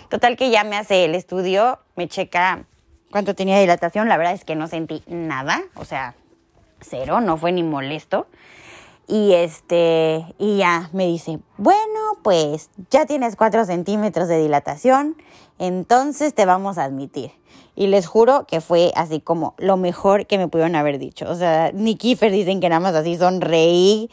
total 0.09 0.37
que 0.37 0.51
ya 0.51 0.63
me 0.63 0.77
hace 0.77 1.05
el 1.05 1.15
estudio, 1.15 1.79
me 1.95 2.07
checa 2.07 2.65
cuánto 3.09 3.33
tenía 3.33 3.59
dilatación, 3.59 4.07
la 4.07 4.17
verdad 4.17 4.33
es 4.33 4.45
que 4.45 4.55
no 4.55 4.67
sentí 4.67 5.01
nada, 5.07 5.63
o 5.73 5.85
sea, 5.85 6.13
cero, 6.81 7.19
no 7.19 7.37
fue 7.37 7.51
ni 7.51 7.63
molesto. 7.63 8.27
Y 9.07 9.33
este, 9.33 10.25
y 10.37 10.57
ya 10.57 10.89
me 10.91 11.07
dice, 11.07 11.39
bueno, 11.57 12.17
pues 12.23 12.69
ya 12.91 13.05
tienes 13.05 13.37
cuatro 13.37 13.63
centímetros 13.63 14.27
de 14.27 14.41
dilatación, 14.41 15.15
entonces 15.59 16.33
te 16.33 16.45
vamos 16.45 16.77
a 16.77 16.83
admitir. 16.83 17.31
Y 17.75 17.87
les 17.87 18.05
juro 18.05 18.45
que 18.47 18.59
fue 18.59 18.91
así 18.95 19.21
como 19.21 19.53
lo 19.57 19.77
mejor 19.77 20.25
que 20.25 20.37
me 20.37 20.49
pudieron 20.49 20.75
haber 20.75 20.99
dicho. 20.99 21.29
O 21.29 21.35
sea, 21.35 21.71
ni 21.73 21.95
Kiefer 21.95 22.31
dicen 22.31 22.59
que 22.59 22.69
nada 22.69 22.81
más 22.81 22.95
así 22.95 23.15
sonreí 23.15 24.09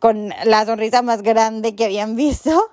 con 0.00 0.30
la 0.44 0.64
sonrisa 0.64 1.02
más 1.02 1.22
grande 1.22 1.76
que 1.76 1.84
habían 1.84 2.16
visto. 2.16 2.70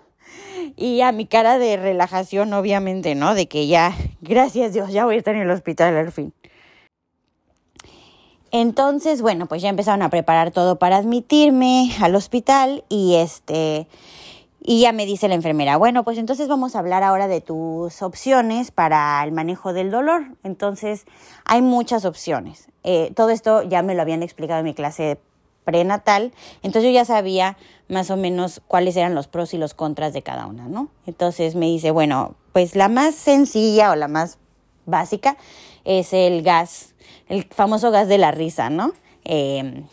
Y 0.75 1.01
a 1.01 1.11
mi 1.11 1.27
cara 1.27 1.59
de 1.59 1.77
relajación, 1.77 2.53
obviamente, 2.53 3.15
¿no? 3.15 3.35
De 3.35 3.47
que 3.47 3.67
ya, 3.67 3.95
gracias 4.21 4.73
Dios, 4.73 4.91
ya 4.91 5.05
voy 5.05 5.15
a 5.15 5.17
estar 5.19 5.35
en 5.35 5.41
el 5.41 5.51
hospital 5.51 5.95
al 5.95 6.11
fin. 6.11 6.33
Entonces, 8.51 9.21
bueno, 9.21 9.47
pues 9.47 9.61
ya 9.61 9.69
empezaron 9.69 10.01
a 10.01 10.09
preparar 10.09 10.51
todo 10.51 10.77
para 10.77 10.97
admitirme 10.97 11.91
al 12.01 12.15
hospital 12.15 12.83
y 12.89 13.15
este 13.15 13.87
y 14.69 14.81
ya 14.81 14.91
me 14.91 15.05
dice 15.05 15.29
la 15.29 15.35
enfermera, 15.35 15.77
bueno, 15.77 16.03
pues 16.03 16.17
entonces 16.17 16.49
vamos 16.49 16.75
a 16.75 16.79
hablar 16.79 17.01
ahora 17.01 17.29
de 17.29 17.39
tus 17.39 18.01
opciones 18.01 18.69
para 18.71 19.23
el 19.23 19.31
manejo 19.31 19.71
del 19.71 19.91
dolor. 19.91 20.25
Entonces, 20.43 21.05
hay 21.45 21.61
muchas 21.61 22.03
opciones. 22.03 22.67
Eh, 22.83 23.13
todo 23.15 23.29
esto 23.29 23.63
ya 23.63 23.81
me 23.81 23.95
lo 23.95 24.01
habían 24.01 24.23
explicado 24.23 24.59
en 24.59 24.65
mi 24.65 24.73
clase 24.73 25.19
prenatal, 25.63 26.31
entonces 26.63 26.83
yo 26.83 26.91
ya 26.91 27.03
sabía 27.03 27.57
más 27.89 28.09
o 28.09 28.15
menos 28.15 28.61
cuáles 28.67 28.95
eran 28.95 29.15
los 29.15 29.27
pros 29.27 29.53
y 29.53 29.57
los 29.57 29.73
contras 29.73 30.13
de 30.13 30.21
cada 30.21 30.47
una, 30.47 30.67
¿no? 30.69 30.87
Entonces 31.05 31.55
me 31.55 31.65
dice, 31.65 31.91
bueno, 31.91 32.35
pues 32.53 32.75
la 32.75 32.87
más 32.87 33.15
sencilla 33.15 33.91
o 33.91 33.95
la 33.95 34.07
más 34.07 34.37
básica 34.85 35.35
es 35.83 36.13
el 36.13 36.41
gas 36.41 36.93
el 37.29 37.45
famoso 37.45 37.91
gas 37.91 38.07
de 38.07 38.17
la 38.17 38.31
risa, 38.31 38.69
¿no? 38.69 38.93
Eh, 39.25 39.83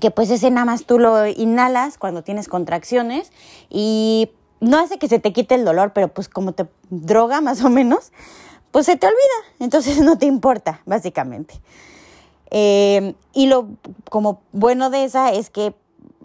que 0.00 0.10
pues 0.10 0.30
ese 0.30 0.50
nada 0.50 0.66
más 0.66 0.84
tú 0.84 0.98
lo 0.98 1.26
inhalas 1.26 1.98
cuando 1.98 2.22
tienes 2.22 2.48
contracciones 2.48 3.32
y 3.68 4.30
no 4.60 4.78
hace 4.78 4.98
que 4.98 5.08
se 5.08 5.18
te 5.18 5.32
quite 5.32 5.54
el 5.54 5.64
dolor, 5.64 5.92
pero 5.92 6.08
pues 6.08 6.28
como 6.28 6.52
te 6.52 6.66
droga 6.90 7.40
más 7.40 7.64
o 7.64 7.70
menos, 7.70 8.12
pues 8.70 8.86
se 8.86 8.96
te 8.96 9.06
olvida, 9.06 9.54
entonces 9.58 10.00
no 10.02 10.18
te 10.18 10.26
importa, 10.26 10.82
básicamente. 10.86 11.60
Eh, 12.52 13.14
y 13.32 13.46
lo 13.46 13.68
como 14.08 14.42
bueno 14.52 14.90
de 14.90 15.04
esa 15.04 15.32
es 15.32 15.50
que 15.50 15.74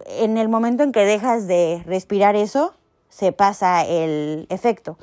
en 0.08 0.38
el 0.38 0.50
momento 0.50 0.84
en 0.84 0.92
que 0.92 1.06
dejas 1.06 1.48
de 1.48 1.84
respirar 1.86 2.36
eso, 2.36 2.74
se 3.10 3.32
pasa 3.32 3.86
el 3.86 4.46
efecto. 4.50 4.98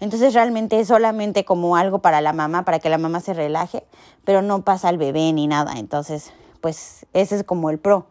Entonces 0.00 0.34
realmente 0.34 0.78
es 0.78 0.88
solamente 0.88 1.44
como 1.44 1.76
algo 1.76 2.00
para 2.00 2.20
la 2.20 2.32
mamá, 2.32 2.64
para 2.64 2.78
que 2.78 2.90
la 2.90 2.98
mamá 2.98 3.20
se 3.20 3.32
relaje, 3.32 3.84
pero 4.24 4.42
no 4.42 4.62
pasa 4.62 4.88
al 4.88 4.98
bebé 4.98 5.32
ni 5.32 5.46
nada. 5.46 5.74
Entonces, 5.76 6.32
pues 6.60 7.06
ese 7.12 7.36
es 7.36 7.44
como 7.44 7.70
el 7.70 7.78
pro. 7.78 8.06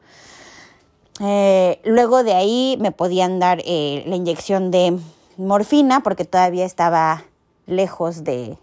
Eh, 1.22 1.80
luego 1.86 2.24
de 2.24 2.34
ahí 2.34 2.78
me 2.82 2.92
podían 2.92 3.40
dar 3.40 3.62
eh, 3.66 4.04
la 4.08 4.16
inyección 4.16 4.72
de 4.72 5.00
morfina 5.38 6.02
porque 6.02 6.26
todavía 6.26 6.66
estaba 6.66 7.24
lejos 7.68 8.24
de, 8.24 8.58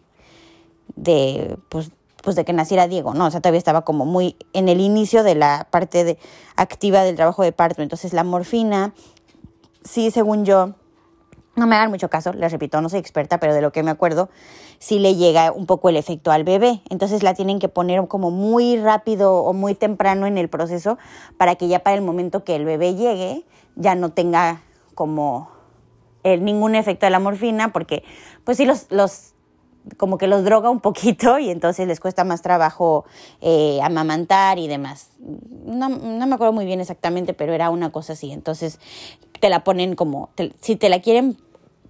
de 0.97 1.57
pues, 1.69 1.93
pues 2.23 2.37
de 2.37 2.45
que 2.45 2.53
naciera 2.53 2.89
Diego, 2.89 3.15
¿no? 3.15 3.27
O 3.27 3.31
sea, 3.31 3.41
todavía 3.41 3.59
estaba 3.59 3.83
como 3.83 4.05
muy 4.05 4.37
en 4.53 4.69
el 4.69 4.81
inicio 4.81 5.23
de 5.23 5.35
la 5.35 5.67
parte 5.71 6.05
de, 6.05 6.19
activa 6.57 7.03
del 7.03 7.17
trabajo 7.17 7.43
de 7.43 7.53
parto. 7.53 7.83
Entonces 7.83 8.13
la 8.13 8.25
morfina, 8.25 8.93
sí, 9.85 10.11
según 10.11 10.45
yo, 10.45 10.75
no 11.55 11.67
me 11.67 11.77
hagan 11.77 11.91
mucho 11.91 12.09
caso, 12.09 12.33
les 12.33 12.51
repito, 12.51 12.81
no 12.81 12.89
soy 12.89 12.99
experta, 12.99 13.39
pero 13.39 13.55
de 13.55 13.61
lo 13.61 13.73
que 13.73 13.83
me 13.83 13.91
acuerdo, 13.91 14.31
sí 14.79 14.99
le 14.99 15.17
llega 15.17 15.53
un 15.53 15.67
poco 15.67 15.89
el 15.89 15.97
efecto 15.97 16.31
al 16.31 16.45
bebé. 16.45 16.81
Entonces 16.89 17.23
la 17.23 17.35
tienen 17.35 17.59
que 17.59 17.69
poner 17.69 18.07
como 18.09 18.31
muy 18.31 18.79
rápido 18.79 19.37
o 19.37 19.53
muy 19.53 19.75
temprano 19.75 20.27
en 20.27 20.39
el 20.39 20.49
proceso 20.49 20.99
para 21.37 21.57
que 21.57 21.69
ya 21.69 21.81
para 21.81 21.95
el 21.95 22.03
momento 22.03 22.45
que 22.45 22.57
el 22.57 22.65
bebé 22.65 22.95
llegue 22.95 23.45
ya 23.77 23.95
no 23.95 24.11
tenga 24.11 24.63
como 24.95 25.51
el, 26.23 26.45
ningún 26.45 26.75
efecto 26.75 27.07
de 27.07 27.11
la 27.11 27.19
morfina, 27.19 27.73
porque 27.73 28.05
pues 28.45 28.57
sí 28.57 28.65
los, 28.65 28.87
los 28.91 29.32
como 29.97 30.19
que 30.19 30.27
los 30.27 30.45
droga 30.45 30.71
un 30.71 30.81
poquito 30.81 31.39
y 31.41 31.51
entonces 31.51 31.87
les 31.87 32.01
cuesta 32.01 32.25
más 32.25 32.43
trabajo 32.43 33.05
eh, 33.41 33.81
amamantar 33.83 34.59
y 34.59 34.69
demás. 34.69 35.09
No, 35.65 35.89
no, 35.89 36.27
me 36.27 36.35
acuerdo 36.35 36.53
muy 36.53 36.65
bien 36.65 36.81
exactamente, 36.81 37.35
pero 37.35 37.53
era 37.53 37.71
una 37.71 37.91
cosa 37.91 38.15
así. 38.15 38.33
Entonces 38.33 38.79
te 39.41 39.49
la 39.49 39.65
ponen 39.65 39.95
como, 39.95 40.31
si 40.61 40.77
te 40.77 40.89
la 40.89 41.01
quieren 41.01 41.37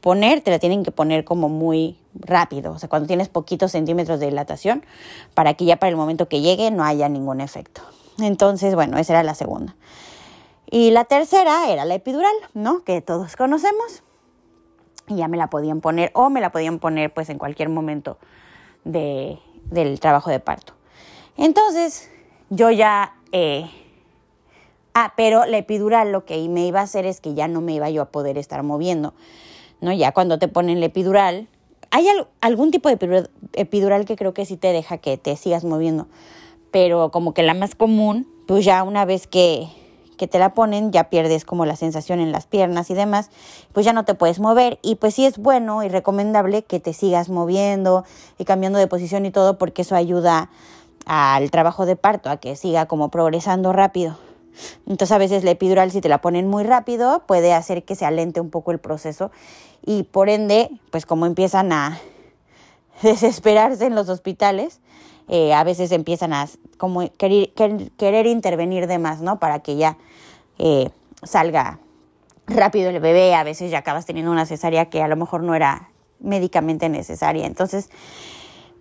poner, 0.01 0.41
te 0.41 0.51
la 0.51 0.59
tienen 0.59 0.83
que 0.83 0.91
poner 0.91 1.25
como 1.25 1.49
muy 1.49 1.97
rápido, 2.15 2.73
o 2.73 2.79
sea, 2.79 2.89
cuando 2.89 3.07
tienes 3.07 3.29
poquitos 3.29 3.73
centímetros 3.73 4.21
de 4.21 4.27
dilatación, 4.27 4.85
para 5.33 5.55
que 5.55 5.65
ya 5.65 5.77
para 5.77 5.89
el 5.91 5.97
momento 5.97 6.29
que 6.29 6.41
llegue 6.41 6.71
no 6.71 6.85
haya 6.85 7.09
ningún 7.09 7.41
efecto. 7.41 7.83
Entonces, 8.19 8.75
bueno, 8.75 8.99
esa 8.99 9.15
era 9.15 9.23
la 9.23 9.35
segunda. 9.35 9.75
Y 10.71 10.91
la 10.91 11.05
tercera 11.05 11.71
era 11.71 11.85
la 11.85 11.95
epidural, 11.95 12.33
¿no? 12.55 12.83
Que 12.85 13.01
todos 13.01 13.37
conocemos 13.37 14.03
y 15.13 15.17
ya 15.17 15.29
me 15.29 15.37
la 15.37 15.49
podían 15.49 15.81
poner 15.81 16.11
o 16.15 16.31
me 16.31 16.41
la 16.41 16.51
podían 16.51 16.79
poner 16.79 17.13
pues 17.13 17.29
en 17.31 17.39
cualquier 17.39 17.69
momento 17.69 18.19
de, 18.85 19.39
del 19.71 20.01
trabajo 20.01 20.31
de 20.31 20.41
parto. 20.41 20.75
Entonces 21.37 22.11
yo 22.51 22.71
ya... 22.71 23.15
Eh, 23.33 23.71
ah, 24.95 25.15
pero 25.17 25.47
la 25.47 25.59
epidural 25.59 26.13
lo 26.13 26.25
que 26.25 26.49
me 26.49 26.67
iba 26.67 26.81
a 26.81 26.85
hacer 26.85 27.07
es 27.07 27.21
que 27.21 27.35
ya 27.35 27.49
no 27.49 27.61
me 27.61 27.73
iba 27.73 27.89
yo 27.91 28.03
a 28.03 28.07
poder 28.07 28.37
estar 28.37 28.63
moviendo, 28.63 29.15
¿no? 29.81 29.93
Ya 29.93 30.13
cuando 30.13 30.39
te 30.39 30.49
ponen 30.49 30.81
la 30.81 30.87
epidural, 30.87 31.49
hay 31.91 32.07
algún 32.41 32.71
tipo 32.71 32.89
de 32.89 33.29
epidural 33.55 34.05
que 34.05 34.17
creo 34.17 34.35
que 34.35 34.47
sí 34.47 34.57
te 34.57 34.73
deja 34.73 34.99
que 34.99 35.17
te 35.19 35.37
sigas 35.37 35.65
moviendo, 35.65 36.09
pero 36.71 37.11
como 37.11 37.35
que 37.35 37.43
la 37.43 37.55
más 37.55 37.75
común, 37.75 38.27
pues 38.47 38.65
ya 38.65 38.83
una 38.83 39.05
vez 39.05 39.27
que 39.27 39.69
que 40.17 40.29
te 40.29 40.39
la 40.39 40.55
ponen, 40.55 40.93
ya 40.93 41.05
pierdes 41.05 41.45
como 41.45 41.67
la 41.67 41.77
sensación 41.77 42.21
en 42.21 42.33
las 42.33 42.47
piernas 42.47 42.91
y 42.91 42.95
demás, 42.95 43.31
pues 43.73 43.87
ya 43.87 43.93
no 43.93 44.05
te 44.05 44.15
puedes 44.15 44.41
mover 44.41 44.79
y 44.83 44.97
pues 44.97 45.15
sí 45.15 45.25
es 45.25 45.39
bueno 45.39 45.83
y 45.83 45.89
recomendable 45.89 46.63
que 46.63 46.81
te 46.81 46.93
sigas 46.93 47.29
moviendo 47.29 48.05
y 48.39 48.45
cambiando 48.45 48.79
de 48.79 48.87
posición 48.87 49.27
y 49.27 49.31
todo 49.31 49.59
porque 49.59 49.83
eso 49.83 49.97
ayuda 49.97 50.51
al 51.07 51.51
trabajo 51.51 51.87
de 51.87 51.97
parto, 51.97 52.31
a 52.31 52.37
que 52.37 52.57
siga 52.57 52.87
como 52.87 53.11
progresando 53.11 53.73
rápido. 53.73 54.17
Entonces 54.87 55.13
a 55.13 55.19
veces 55.19 55.45
la 55.45 55.53
epidural 55.53 55.91
si 55.91 56.01
te 56.01 56.09
la 56.09 56.21
ponen 56.21 56.47
muy 56.47 56.63
rápido 56.65 57.23
puede 57.27 57.55
hacer 57.55 57.85
que 57.85 57.95
se 57.95 58.05
alente 58.05 58.41
un 58.41 58.51
poco 58.51 58.71
el 58.71 58.79
proceso 58.79 59.31
y 59.85 60.03
por 60.03 60.29
ende 60.29 60.71
pues 60.91 61.07
como 61.07 61.25
empiezan 61.25 61.73
a 61.73 61.99
desesperarse 63.03 63.87
en 63.87 63.95
los 63.95 64.09
hospitales, 64.09 64.81
eh, 65.29 65.55
a 65.55 65.65
veces 65.65 65.93
empiezan 65.93 66.33
a 66.33 66.49
como 66.77 67.11
querer, 67.13 67.53
querer, 67.97 68.27
intervenir 68.27 68.87
de 68.87 68.99
más, 68.99 69.21
¿no? 69.21 69.39
Para 69.39 69.61
que 69.61 69.77
ya 69.77 69.99
eh, 70.59 70.91
salga 71.23 71.79
rápido 72.47 72.91
el 72.91 73.01
bebé, 73.01 73.35
a 73.35 73.45
veces 73.45 73.71
ya 73.71 73.79
acabas 73.79 74.07
teniendo 74.07 74.31
una 74.33 74.47
cesárea 74.47 74.91
que 74.91 75.03
a 75.03 75.09
lo 75.09 75.17
mejor 75.17 75.43
no 75.43 75.55
era 75.55 75.91
médicamente 76.21 76.89
necesaria. 76.89 77.47
Entonces, 77.47 77.91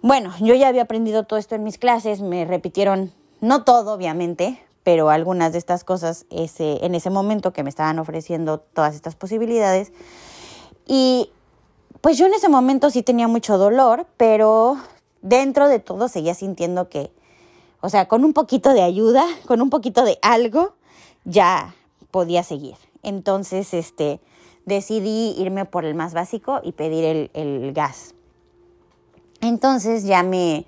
bueno, 0.01 0.33
yo 0.39 0.55
ya 0.55 0.67
había 0.67 0.83
aprendido 0.83 1.23
todo 1.23 1.39
esto 1.39 1.55
en 1.55 1.63
mis 1.63 1.77
clases, 1.77 2.21
me 2.21 2.45
repitieron, 2.45 3.11
no 3.39 3.63
todo 3.63 3.93
obviamente, 3.93 4.61
pero 4.83 5.09
algunas 5.09 5.51
de 5.51 5.59
estas 5.59 5.83
cosas 5.83 6.25
ese, 6.29 6.83
en 6.83 6.95
ese 6.95 7.09
momento 7.09 7.53
que 7.53 7.63
me 7.63 7.69
estaban 7.69 7.99
ofreciendo 7.99 8.59
todas 8.59 8.95
estas 8.95 9.15
posibilidades. 9.15 9.91
Y 10.87 11.29
pues 12.01 12.17
yo 12.17 12.25
en 12.25 12.33
ese 12.33 12.49
momento 12.49 12.89
sí 12.89 13.03
tenía 13.03 13.27
mucho 13.27 13.57
dolor, 13.59 14.07
pero 14.17 14.77
dentro 15.21 15.67
de 15.67 15.79
todo 15.79 16.07
seguía 16.07 16.33
sintiendo 16.33 16.89
que, 16.89 17.11
o 17.81 17.89
sea, 17.89 18.07
con 18.07 18.25
un 18.25 18.33
poquito 18.33 18.73
de 18.73 18.81
ayuda, 18.81 19.25
con 19.45 19.61
un 19.61 19.69
poquito 19.69 20.03
de 20.03 20.19
algo, 20.21 20.73
ya 21.23 21.75
podía 22.11 22.43
seguir. 22.43 22.75
Entonces, 23.03 23.73
este, 23.73 24.19
decidí 24.65 25.35
irme 25.37 25.65
por 25.65 25.85
el 25.85 25.95
más 25.95 26.13
básico 26.13 26.61
y 26.63 26.73
pedir 26.73 27.03
el, 27.03 27.31
el 27.33 27.73
gas. 27.73 28.13
Entonces 29.41 30.03
ya 30.03 30.21
me, 30.21 30.65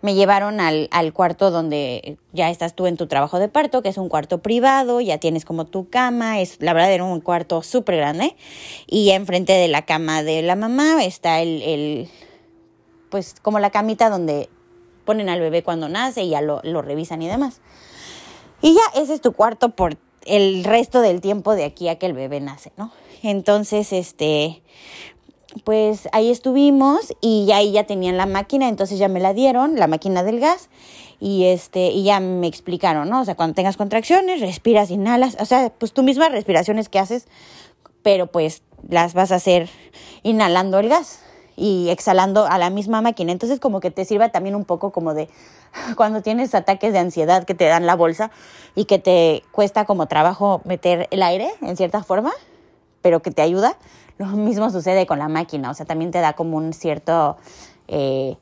me 0.00 0.14
llevaron 0.14 0.60
al, 0.60 0.88
al, 0.90 1.12
cuarto 1.12 1.50
donde 1.50 2.16
ya 2.32 2.50
estás 2.50 2.74
tú 2.74 2.86
en 2.86 2.96
tu 2.96 3.06
trabajo 3.06 3.38
de 3.38 3.48
parto, 3.48 3.82
que 3.82 3.90
es 3.90 3.98
un 3.98 4.08
cuarto 4.08 4.38
privado, 4.38 5.00
ya 5.00 5.18
tienes 5.18 5.44
como 5.44 5.66
tu 5.66 5.88
cama, 5.90 6.40
es 6.40 6.56
la 6.60 6.72
verdad 6.72 6.92
era 6.92 7.04
un 7.04 7.20
cuarto 7.20 7.62
súper 7.62 7.96
grande 7.96 8.36
y 8.86 9.10
enfrente 9.10 9.52
de 9.52 9.68
la 9.68 9.84
cama 9.84 10.22
de 10.22 10.42
la 10.42 10.56
mamá 10.56 11.04
está 11.04 11.40
el, 11.40 11.62
el, 11.62 12.08
pues 13.10 13.34
como 13.42 13.58
la 13.58 13.70
camita 13.70 14.10
donde 14.10 14.48
ponen 15.06 15.30
al 15.30 15.40
bebé 15.40 15.62
cuando 15.62 15.88
nace 15.88 16.24
y 16.24 16.30
ya 16.30 16.42
lo, 16.42 16.60
revisan 16.82 17.22
y 17.22 17.28
demás. 17.28 17.60
Y 18.60 18.74
ya 18.74 19.00
ese 19.00 19.14
es 19.14 19.20
tu 19.22 19.32
cuarto 19.32 19.70
por 19.70 19.96
el 20.26 20.64
resto 20.64 21.00
del 21.00 21.20
tiempo 21.22 21.54
de 21.54 21.64
aquí 21.64 21.88
a 21.88 21.98
que 21.98 22.06
el 22.06 22.12
bebé 22.12 22.40
nace, 22.40 22.72
¿no? 22.76 22.92
Entonces, 23.22 23.92
este, 23.92 24.62
pues 25.64 26.08
ahí 26.12 26.30
estuvimos 26.30 27.14
y 27.20 27.46
ya 27.46 27.58
ahí 27.58 27.72
ya 27.72 27.84
tenían 27.84 28.16
la 28.16 28.26
máquina, 28.26 28.68
entonces 28.68 28.98
ya 28.98 29.08
me 29.08 29.20
la 29.20 29.32
dieron, 29.32 29.76
la 29.76 29.86
máquina 29.86 30.22
del 30.22 30.40
gas, 30.40 30.68
y 31.20 31.44
este, 31.44 31.88
y 31.88 32.04
ya 32.04 32.20
me 32.20 32.46
explicaron, 32.46 33.08
¿no? 33.08 33.20
O 33.20 33.24
sea, 33.24 33.36
cuando 33.36 33.54
tengas 33.54 33.76
contracciones, 33.76 34.40
respiras, 34.40 34.90
inhalas, 34.90 35.36
o 35.40 35.44
sea, 35.44 35.70
pues 35.70 35.92
tú 35.92 36.02
mismas 36.02 36.32
respiraciones 36.32 36.88
que 36.88 36.98
haces, 36.98 37.26
pero 38.02 38.26
pues 38.26 38.62
las 38.88 39.14
vas 39.14 39.32
a 39.32 39.36
hacer 39.36 39.68
inhalando 40.22 40.78
el 40.78 40.88
gas 40.88 41.20
y 41.56 41.88
exhalando 41.88 42.46
a 42.46 42.58
la 42.58 42.70
misma 42.70 43.00
máquina. 43.00 43.32
Entonces 43.32 43.58
como 43.58 43.80
que 43.80 43.90
te 43.90 44.04
sirva 44.04 44.28
también 44.28 44.54
un 44.54 44.64
poco 44.64 44.92
como 44.92 45.14
de 45.14 45.28
cuando 45.96 46.22
tienes 46.22 46.54
ataques 46.54 46.92
de 46.92 46.98
ansiedad 46.98 47.44
que 47.44 47.54
te 47.54 47.64
dan 47.64 47.86
la 47.86 47.96
bolsa 47.96 48.30
y 48.74 48.84
que 48.84 48.98
te 48.98 49.42
cuesta 49.50 49.86
como 49.86 50.06
trabajo 50.06 50.60
meter 50.64 51.08
el 51.10 51.22
aire 51.22 51.50
en 51.62 51.76
cierta 51.76 52.02
forma, 52.02 52.32
pero 53.02 53.22
que 53.22 53.30
te 53.30 53.42
ayuda. 53.42 53.76
Lo 54.18 54.26
mismo 54.26 54.70
sucede 54.70 55.06
con 55.06 55.18
la 55.18 55.28
máquina, 55.28 55.70
o 55.70 55.74
sea, 55.74 55.84
también 55.84 56.10
te 56.10 56.20
da 56.20 56.34
como 56.34 56.56
un 56.56 56.72
cierto... 56.72 57.36
Eh, 57.88 58.36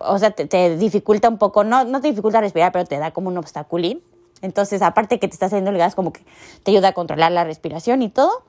o 0.00 0.18
sea, 0.18 0.32
te, 0.32 0.76
dificulta 0.76 1.28
un 1.28 1.38
poco, 1.38 1.62
no, 1.62 1.84
no 1.84 2.00
te 2.00 2.08
dificulta 2.08 2.40
respirar, 2.40 2.72
pero 2.72 2.84
te 2.84 2.98
da 2.98 3.12
como 3.12 3.28
un 3.28 3.38
obstaculín. 3.38 4.02
Entonces, 4.42 4.82
aparte 4.82 5.20
que 5.20 5.28
te 5.28 5.34
está 5.34 5.46
haciendo 5.46 5.70
el 5.70 5.78
gas, 5.78 5.94
como 5.94 6.12
que 6.12 6.20
te 6.64 6.72
ayuda 6.72 6.88
a 6.88 6.92
controlar 6.92 7.30
la 7.30 7.44
respiración 7.44 8.02
y 8.02 8.08
todo. 8.08 8.42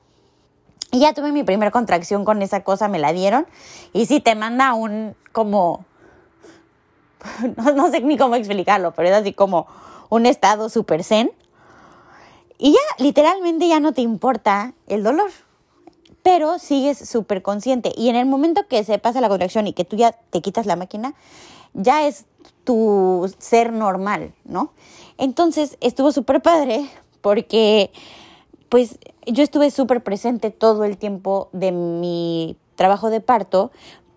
Y 0.92 1.00
ya 1.00 1.12
tuve 1.12 1.32
mi 1.32 1.42
primera 1.42 1.70
contracción 1.70 2.24
con 2.24 2.42
esa 2.42 2.62
cosa, 2.62 2.88
me 2.88 2.98
la 2.98 3.12
dieron. 3.12 3.46
Y 3.92 4.06
sí, 4.06 4.20
te 4.20 4.34
manda 4.34 4.74
un 4.74 5.14
como, 5.32 5.84
no, 7.74 7.90
sé 7.90 8.00
ni 8.00 8.16
cómo 8.16 8.36
explicarlo, 8.36 8.92
pero 8.92 9.08
es 9.08 9.14
así 9.14 9.32
como 9.32 9.66
un 10.08 10.26
estado 10.26 10.68
súper 10.68 11.04
zen. 11.04 11.32
Y 12.58 12.72
ya, 12.72 13.04
literalmente 13.04 13.68
ya 13.68 13.80
no 13.80 13.92
te 13.92 14.00
importa 14.00 14.72
el 14.86 15.02
dolor, 15.02 15.30
pero 16.22 16.58
sigues 16.58 16.98
súper 16.98 17.42
consciente. 17.42 17.92
Y 17.96 18.08
en 18.08 18.16
el 18.16 18.26
momento 18.26 18.66
que 18.66 18.82
se 18.84 18.98
pasa 18.98 19.20
la 19.20 19.28
contracción 19.28 19.66
y 19.66 19.72
que 19.72 19.84
tú 19.84 19.96
ya 19.96 20.12
te 20.12 20.40
quitas 20.40 20.66
la 20.66 20.76
máquina, 20.76 21.14
ya 21.74 22.06
es 22.06 22.24
tu 22.64 23.30
ser 23.38 23.72
normal, 23.72 24.32
¿no? 24.44 24.72
Entonces 25.18 25.76
estuvo 25.80 26.12
súper 26.12 26.40
padre 26.42 26.88
porque 27.20 27.90
pues 28.68 28.98
yo 29.26 29.42
estuve 29.42 29.70
súper 29.70 30.02
presente 30.02 30.50
todo 30.50 30.84
el 30.84 30.96
tiempo 30.96 31.48
de 31.52 31.72
mi 31.72 32.56
trabajo 32.76 33.10
de 33.10 33.20
parto, 33.20 33.70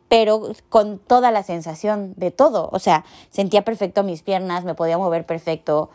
pero 0.07 0.53
con 0.69 0.99
toda 0.99 1.31
la 1.31 1.43
sensación 1.43 2.13
de 2.17 2.31
todo. 2.31 2.69
O 2.71 2.79
sea, 2.79 3.05
sentía 3.29 3.63
perfecto 3.63 4.03
mis 4.03 4.23
piernas, 4.23 4.65
me 4.65 4.75
podía 4.75 4.97
mover 4.97 5.25
perfecto 5.25 5.89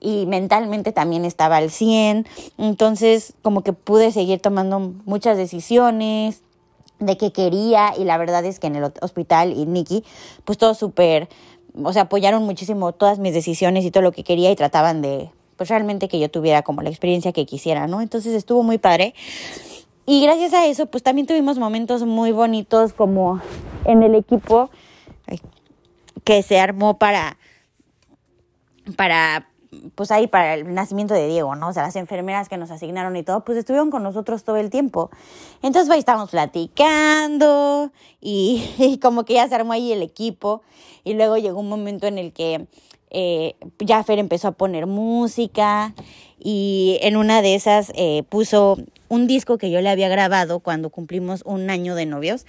y 0.00 0.26
mentalmente 0.26 0.92
también 0.92 1.24
estaba 1.24 1.58
al 1.58 1.70
100. 1.70 2.26
Entonces, 2.58 3.34
como 3.42 3.62
que 3.62 3.72
pude 3.72 4.12
seguir 4.12 4.40
tomando 4.40 4.78
muchas 5.04 5.36
decisiones 5.36 6.42
de 6.98 7.16
qué 7.16 7.32
quería 7.32 7.94
y 7.96 8.04
la 8.04 8.18
verdad 8.18 8.44
es 8.44 8.58
que 8.58 8.66
en 8.66 8.76
el 8.76 8.92
hospital 9.00 9.52
y 9.52 9.66
Nikki, 9.66 10.04
pues 10.44 10.58
todo 10.58 10.74
súper, 10.74 11.28
o 11.82 11.92
sea, 11.92 12.02
apoyaron 12.02 12.44
muchísimo 12.44 12.92
todas 12.92 13.18
mis 13.18 13.32
decisiones 13.32 13.84
y 13.84 13.90
todo 13.90 14.02
lo 14.02 14.12
que 14.12 14.24
quería 14.24 14.50
y 14.50 14.56
trataban 14.56 15.00
de 15.00 15.30
pues 15.60 15.68
realmente 15.68 16.08
que 16.08 16.18
yo 16.18 16.30
tuviera 16.30 16.62
como 16.62 16.80
la 16.80 16.88
experiencia 16.88 17.32
que 17.32 17.44
quisiera, 17.44 17.86
¿no? 17.86 18.00
Entonces 18.00 18.32
estuvo 18.32 18.62
muy 18.62 18.78
padre. 18.78 19.12
Y 20.06 20.22
gracias 20.22 20.54
a 20.54 20.64
eso, 20.64 20.86
pues 20.86 21.02
también 21.02 21.26
tuvimos 21.26 21.58
momentos 21.58 22.02
muy 22.06 22.32
bonitos 22.32 22.94
como 22.94 23.42
en 23.84 24.02
el 24.02 24.14
equipo 24.14 24.70
que 26.24 26.42
se 26.42 26.58
armó 26.58 26.96
para, 26.96 27.36
para, 28.96 29.50
pues 29.96 30.10
ahí 30.10 30.28
para 30.28 30.54
el 30.54 30.72
nacimiento 30.72 31.12
de 31.12 31.28
Diego, 31.28 31.54
¿no? 31.56 31.68
O 31.68 31.72
sea, 31.74 31.82
las 31.82 31.96
enfermeras 31.96 32.48
que 32.48 32.56
nos 32.56 32.70
asignaron 32.70 33.14
y 33.16 33.22
todo, 33.22 33.44
pues 33.44 33.58
estuvieron 33.58 33.90
con 33.90 34.02
nosotros 34.02 34.44
todo 34.44 34.56
el 34.56 34.70
tiempo. 34.70 35.10
Entonces, 35.60 35.90
ahí 35.90 35.98
estábamos 35.98 36.30
platicando 36.30 37.92
y, 38.18 38.64
y 38.78 38.96
como 38.96 39.26
que 39.26 39.34
ya 39.34 39.46
se 39.46 39.56
armó 39.56 39.74
ahí 39.74 39.92
el 39.92 40.00
equipo. 40.00 40.62
Y 41.04 41.12
luego 41.12 41.36
llegó 41.36 41.60
un 41.60 41.68
momento 41.68 42.06
en 42.06 42.16
el 42.16 42.32
que 42.32 42.66
eh, 43.10 43.54
Jaffer 43.84 44.18
empezó 44.18 44.48
a 44.48 44.52
poner 44.52 44.86
música 44.86 45.94
y 46.38 46.98
en 47.02 47.16
una 47.16 47.42
de 47.42 47.54
esas 47.54 47.92
eh, 47.94 48.22
puso 48.28 48.78
un 49.08 49.26
disco 49.26 49.58
que 49.58 49.70
yo 49.70 49.80
le 49.80 49.90
había 49.90 50.08
grabado 50.08 50.60
cuando 50.60 50.90
cumplimos 50.90 51.42
un 51.44 51.68
año 51.70 51.94
de 51.94 52.06
novios, 52.06 52.46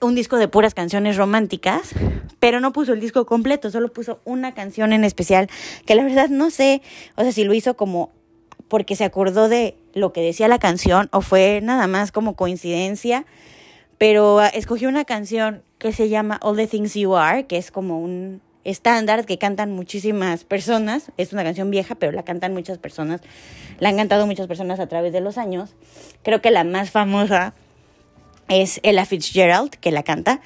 un 0.00 0.14
disco 0.14 0.36
de 0.36 0.48
puras 0.48 0.74
canciones 0.74 1.16
románticas, 1.16 1.94
pero 2.40 2.60
no 2.60 2.72
puso 2.72 2.92
el 2.92 3.00
disco 3.00 3.26
completo, 3.26 3.70
solo 3.70 3.92
puso 3.92 4.20
una 4.24 4.52
canción 4.52 4.92
en 4.92 5.04
especial, 5.04 5.48
que 5.86 5.94
la 5.94 6.04
verdad 6.04 6.28
no 6.28 6.50
sé, 6.50 6.82
o 7.16 7.22
sea, 7.22 7.32
si 7.32 7.44
lo 7.44 7.54
hizo 7.54 7.76
como 7.76 8.10
porque 8.68 8.96
se 8.96 9.04
acordó 9.04 9.48
de 9.48 9.76
lo 9.94 10.12
que 10.12 10.20
decía 10.20 10.46
la 10.46 10.58
canción 10.58 11.08
o 11.12 11.20
fue 11.20 11.60
nada 11.62 11.86
más 11.86 12.12
como 12.12 12.36
coincidencia, 12.36 13.24
pero 13.96 14.38
ah, 14.38 14.48
escogí 14.48 14.86
una 14.86 15.04
canción 15.04 15.62
que 15.78 15.92
se 15.92 16.08
llama 16.08 16.38
All 16.42 16.56
the 16.56 16.66
Things 16.66 16.94
You 16.94 17.16
Are, 17.16 17.46
que 17.46 17.56
es 17.56 17.70
como 17.70 18.00
un 18.00 18.40
estándar 18.68 19.24
que 19.24 19.38
cantan 19.38 19.72
muchísimas 19.72 20.44
personas. 20.44 21.10
Es 21.16 21.32
una 21.32 21.42
canción 21.42 21.70
vieja, 21.70 21.94
pero 21.94 22.12
la 22.12 22.22
cantan 22.22 22.52
muchas 22.52 22.78
personas. 22.78 23.20
La 23.80 23.88
han 23.88 23.96
cantado 23.96 24.26
muchas 24.26 24.46
personas 24.46 24.78
a 24.78 24.86
través 24.86 25.12
de 25.12 25.20
los 25.20 25.38
años. 25.38 25.70
Creo 26.22 26.42
que 26.42 26.50
la 26.50 26.64
más 26.64 26.90
famosa 26.90 27.54
es 28.48 28.80
Ella 28.82 29.06
Fitzgerald, 29.06 29.70
que 29.70 29.90
la 29.90 30.02
canta. 30.02 30.40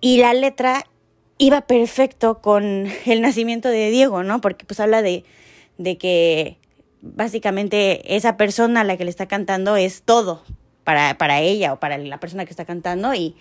Y 0.00 0.18
la 0.18 0.32
letra 0.32 0.84
iba 1.38 1.62
perfecto 1.62 2.40
con 2.40 2.86
el 3.06 3.20
nacimiento 3.20 3.68
de 3.68 3.90
Diego, 3.90 4.22
¿no? 4.22 4.40
Porque 4.40 4.64
pues 4.64 4.80
habla 4.80 5.02
de, 5.02 5.24
de 5.76 5.98
que 5.98 6.58
básicamente 7.02 8.16
esa 8.16 8.36
persona 8.36 8.80
a 8.80 8.84
la 8.84 8.96
que 8.96 9.04
le 9.04 9.10
está 9.10 9.26
cantando 9.26 9.76
es 9.76 10.02
todo 10.02 10.42
para, 10.84 11.18
para 11.18 11.40
ella 11.40 11.74
o 11.74 11.80
para 11.80 11.98
la 11.98 12.18
persona 12.18 12.44
que 12.44 12.50
está 12.50 12.64
cantando 12.64 13.12
y, 13.14 13.36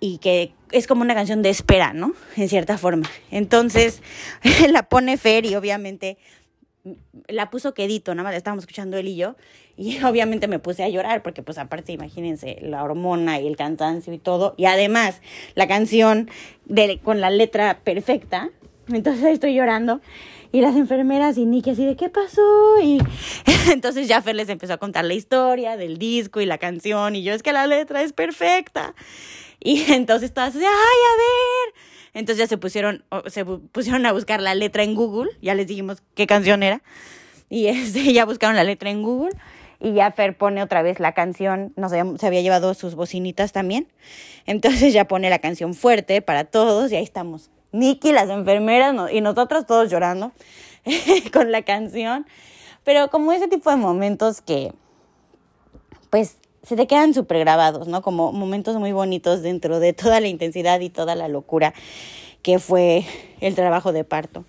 y 0.00 0.18
que 0.18 0.52
es 0.72 0.86
como 0.86 1.02
una 1.02 1.14
canción 1.14 1.42
de 1.42 1.50
espera, 1.50 1.92
¿no? 1.92 2.14
En 2.36 2.48
cierta 2.48 2.78
forma. 2.78 3.08
Entonces 3.30 4.02
la 4.70 4.84
pone 4.84 5.16
Fer 5.16 5.46
y 5.46 5.54
obviamente 5.54 6.18
la 7.28 7.50
puso 7.50 7.74
quedito, 7.74 8.14
nada 8.14 8.28
más 8.28 8.36
estábamos 8.36 8.64
escuchando 8.64 8.96
él 8.96 9.08
y 9.08 9.16
yo, 9.16 9.36
y 9.76 10.02
obviamente 10.04 10.48
me 10.48 10.58
puse 10.58 10.82
a 10.82 10.88
llorar 10.88 11.22
porque 11.22 11.42
pues 11.42 11.58
aparte 11.58 11.92
imagínense 11.92 12.58
la 12.60 12.82
hormona 12.82 13.40
y 13.40 13.46
el 13.46 13.56
cansancio 13.56 14.12
y 14.12 14.18
todo, 14.18 14.54
y 14.56 14.64
además 14.64 15.20
la 15.54 15.68
canción 15.68 16.30
de, 16.64 16.98
con 16.98 17.20
la 17.20 17.30
letra 17.30 17.80
perfecta, 17.84 18.50
entonces 18.88 19.24
estoy 19.24 19.54
llorando 19.54 20.00
y 20.50 20.60
las 20.60 20.76
enfermeras 20.76 21.38
y 21.38 21.46
Nicky 21.46 21.70
así 21.70 21.86
de 21.86 21.96
¿qué 21.96 22.08
pasó? 22.08 22.42
Y 22.82 22.98
entonces 23.72 24.08
ya 24.08 24.20
Fer 24.20 24.34
les 24.34 24.48
empezó 24.48 24.74
a 24.74 24.78
contar 24.78 25.04
la 25.04 25.14
historia 25.14 25.76
del 25.76 25.98
disco 25.98 26.40
y 26.40 26.46
la 26.46 26.58
canción 26.58 27.14
y 27.14 27.22
yo 27.22 27.32
es 27.32 27.42
que 27.42 27.52
la 27.52 27.66
letra 27.66 28.02
es 28.02 28.12
perfecta. 28.12 28.94
Y 29.64 29.92
entonces 29.92 30.34
todas 30.34 30.56
ay, 30.56 30.62
a 30.62 30.66
ver. 30.66 31.74
Entonces 32.14 32.38
ya 32.38 32.46
se 32.46 32.58
pusieron, 32.58 33.04
se 33.26 33.44
pusieron 33.44 34.04
a 34.06 34.12
buscar 34.12 34.42
la 34.42 34.54
letra 34.54 34.82
en 34.82 34.94
Google, 34.94 35.30
ya 35.40 35.54
les 35.54 35.66
dijimos 35.66 36.02
qué 36.14 36.26
canción 36.26 36.62
era. 36.62 36.82
Y 37.48 37.66
este, 37.68 38.12
ya 38.12 38.24
buscaron 38.24 38.56
la 38.56 38.64
letra 38.64 38.90
en 38.90 39.02
Google 39.02 39.32
y 39.80 39.94
ya 39.94 40.10
Fer 40.10 40.36
pone 40.36 40.62
otra 40.62 40.82
vez 40.82 41.00
la 41.00 41.12
canción, 41.12 41.72
no 41.76 41.88
sé, 41.88 42.02
se 42.18 42.26
había 42.26 42.40
llevado 42.40 42.74
sus 42.74 42.94
bocinitas 42.94 43.52
también. 43.52 43.88
Entonces 44.46 44.92
ya 44.92 45.06
pone 45.06 45.30
la 45.30 45.38
canción 45.38 45.74
fuerte 45.74 46.22
para 46.22 46.44
todos 46.44 46.92
y 46.92 46.96
ahí 46.96 47.04
estamos 47.04 47.50
Nicky, 47.72 48.12
las 48.12 48.28
enfermeras 48.28 48.94
y 49.12 49.20
nosotros 49.22 49.66
todos 49.66 49.90
llorando 49.90 50.32
con 51.32 51.50
la 51.50 51.62
canción. 51.62 52.26
Pero 52.84 53.08
como 53.10 53.32
ese 53.32 53.48
tipo 53.48 53.70
de 53.70 53.76
momentos 53.76 54.40
que, 54.42 54.72
pues, 56.10 56.36
se 56.62 56.76
te 56.76 56.86
quedan 56.86 57.14
súper 57.14 57.38
grabados, 57.40 57.88
¿no? 57.88 58.02
Como 58.02 58.32
momentos 58.32 58.76
muy 58.76 58.92
bonitos 58.92 59.42
dentro 59.42 59.80
de 59.80 59.92
toda 59.92 60.20
la 60.20 60.28
intensidad 60.28 60.80
y 60.80 60.90
toda 60.90 61.14
la 61.14 61.28
locura 61.28 61.74
que 62.42 62.58
fue 62.58 63.04
el 63.40 63.54
trabajo 63.54 63.92
de 63.92 64.04
parto. 64.04 64.44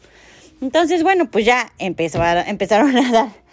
Entonces, 0.61 1.03
bueno, 1.03 1.29
pues 1.29 1.45
ya 1.45 1.71
empezó 1.77 2.23
empezaron 2.23 2.95
a 2.97 3.11
dar 3.11 3.43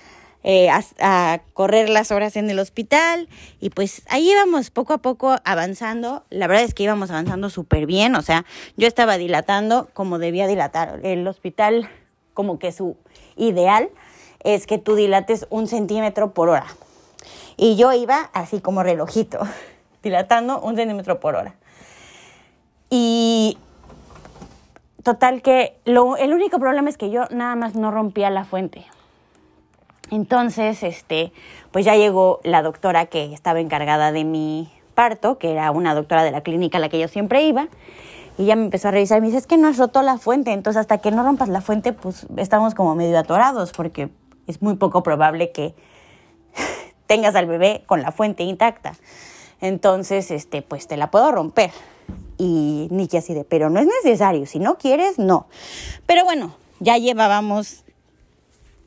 eh, 0.42 0.70
a, 0.70 1.40
correr 1.52 1.90
las 1.90 2.10
horas 2.10 2.36
en 2.36 2.48
el 2.48 2.58
hospital 2.58 3.28
y 3.60 3.68
pues 3.68 4.02
ahí 4.08 4.30
íbamos 4.30 4.70
poco 4.70 4.94
a 4.94 4.98
poco 4.98 5.36
avanzando. 5.44 6.24
La 6.30 6.46
verdad 6.46 6.64
es 6.64 6.72
que 6.72 6.84
íbamos 6.84 7.10
avanzando 7.10 7.50
súper 7.50 7.86
bien, 7.86 8.14
o 8.14 8.22
sea, 8.22 8.46
yo 8.76 8.86
estaba 8.86 9.18
dilatando 9.18 9.90
como 9.92 10.18
debía 10.18 10.46
dilatar. 10.46 11.00
El 11.02 11.26
hospital 11.26 11.90
como 12.32 12.58
que 12.58 12.72
su 12.72 12.96
ideal 13.36 13.90
es 14.42 14.66
que 14.66 14.78
tú 14.78 14.94
dilates 14.94 15.46
un 15.50 15.66
centímetro 15.68 16.32
por 16.32 16.48
hora. 16.48 16.66
Y 17.56 17.76
yo 17.76 17.92
iba 17.92 18.30
así 18.32 18.60
como 18.60 18.82
relojito, 18.82 19.38
dilatando 20.02 20.60
un 20.60 20.76
centímetro 20.76 21.20
por 21.20 21.34
hora. 21.34 21.54
Y 22.90 23.58
total 25.02 25.42
que 25.42 25.78
lo, 25.84 26.16
el 26.16 26.32
único 26.32 26.58
problema 26.58 26.90
es 26.90 26.98
que 26.98 27.10
yo 27.10 27.24
nada 27.30 27.54
más 27.54 27.74
no 27.74 27.90
rompía 27.90 28.30
la 28.30 28.44
fuente. 28.44 28.86
Entonces, 30.10 30.82
este, 30.82 31.32
pues 31.70 31.84
ya 31.84 31.94
llegó 31.94 32.40
la 32.42 32.62
doctora 32.62 33.06
que 33.06 33.32
estaba 33.32 33.60
encargada 33.60 34.10
de 34.10 34.24
mi 34.24 34.70
parto, 34.94 35.38
que 35.38 35.52
era 35.52 35.70
una 35.70 35.94
doctora 35.94 36.24
de 36.24 36.32
la 36.32 36.40
clínica 36.40 36.78
a 36.78 36.80
la 36.80 36.88
que 36.88 36.98
yo 36.98 37.06
siempre 37.06 37.44
iba, 37.44 37.68
y 38.36 38.46
ya 38.46 38.56
me 38.56 38.64
empezó 38.64 38.88
a 38.88 38.90
revisar 38.90 39.18
y 39.18 39.20
me 39.20 39.26
dice, 39.28 39.38
es 39.38 39.46
que 39.46 39.56
no 39.56 39.68
has 39.68 39.78
roto 39.78 40.02
la 40.02 40.18
fuente, 40.18 40.52
entonces 40.52 40.80
hasta 40.80 40.98
que 40.98 41.10
no 41.10 41.22
rompas 41.22 41.48
la 41.48 41.60
fuente, 41.60 41.92
pues 41.92 42.26
estamos 42.36 42.74
como 42.74 42.94
medio 42.94 43.18
atorados, 43.18 43.72
porque 43.72 44.10
es 44.46 44.62
muy 44.62 44.74
poco 44.74 45.02
probable 45.02 45.52
que 45.52 45.74
tengas 47.10 47.34
al 47.34 47.46
bebé 47.46 47.82
con 47.86 48.02
la 48.02 48.12
fuente 48.12 48.44
intacta. 48.44 48.92
Entonces, 49.60 50.30
este, 50.30 50.62
pues 50.62 50.86
te 50.86 50.96
la 50.96 51.10
puedo 51.10 51.32
romper. 51.32 51.72
Y 52.38 52.86
Nicky 52.92 53.16
así 53.16 53.34
de, 53.34 53.42
pero 53.42 53.68
no 53.68 53.80
es 53.80 53.88
necesario, 54.04 54.46
si 54.46 54.60
no 54.60 54.78
quieres, 54.78 55.18
no. 55.18 55.48
Pero 56.06 56.24
bueno, 56.24 56.54
ya 56.78 56.98
llevábamos 56.98 57.82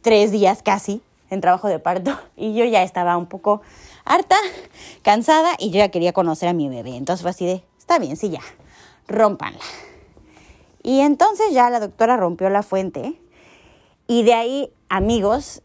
tres 0.02 0.32
días 0.32 0.64
casi 0.64 1.02
en 1.30 1.42
trabajo 1.42 1.68
de 1.68 1.80
parto 1.80 2.18
y 2.38 2.54
yo 2.54 2.64
ya 2.64 2.84
estaba 2.84 3.18
un 3.18 3.26
poco 3.26 3.62
harta, 4.06 4.38
cansada 5.02 5.56
y 5.60 5.72
yo 5.72 5.80
ya 5.80 5.90
quería 5.90 6.14
conocer 6.14 6.48
a 6.48 6.54
mi 6.54 6.70
bebé. 6.70 6.96
Entonces 6.96 7.24
fue 7.24 7.32
así 7.32 7.46
de, 7.46 7.62
está 7.78 8.00
bien, 8.00 8.16
sí, 8.16 8.30
ya, 8.30 8.40
rompanla. 9.06 9.60
Y 10.82 11.02
entonces 11.02 11.52
ya 11.52 11.70
la 11.70 11.82
doctora 11.82 12.16
rompió 12.16 12.50
la 12.50 12.64
fuente 12.64 13.20
y 14.08 14.24
de 14.24 14.34
ahí, 14.34 14.74
amigos, 14.88 15.62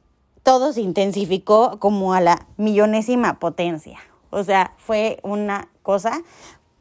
todo 0.49 0.73
se 0.73 0.81
intensificó 0.81 1.79
como 1.79 2.15
a 2.15 2.23
la 2.23 2.47
millonésima 2.57 3.39
potencia. 3.39 3.99
O 4.31 4.43
sea, 4.45 4.73
fue 4.79 5.19
una 5.23 5.69
cosa 5.83 6.23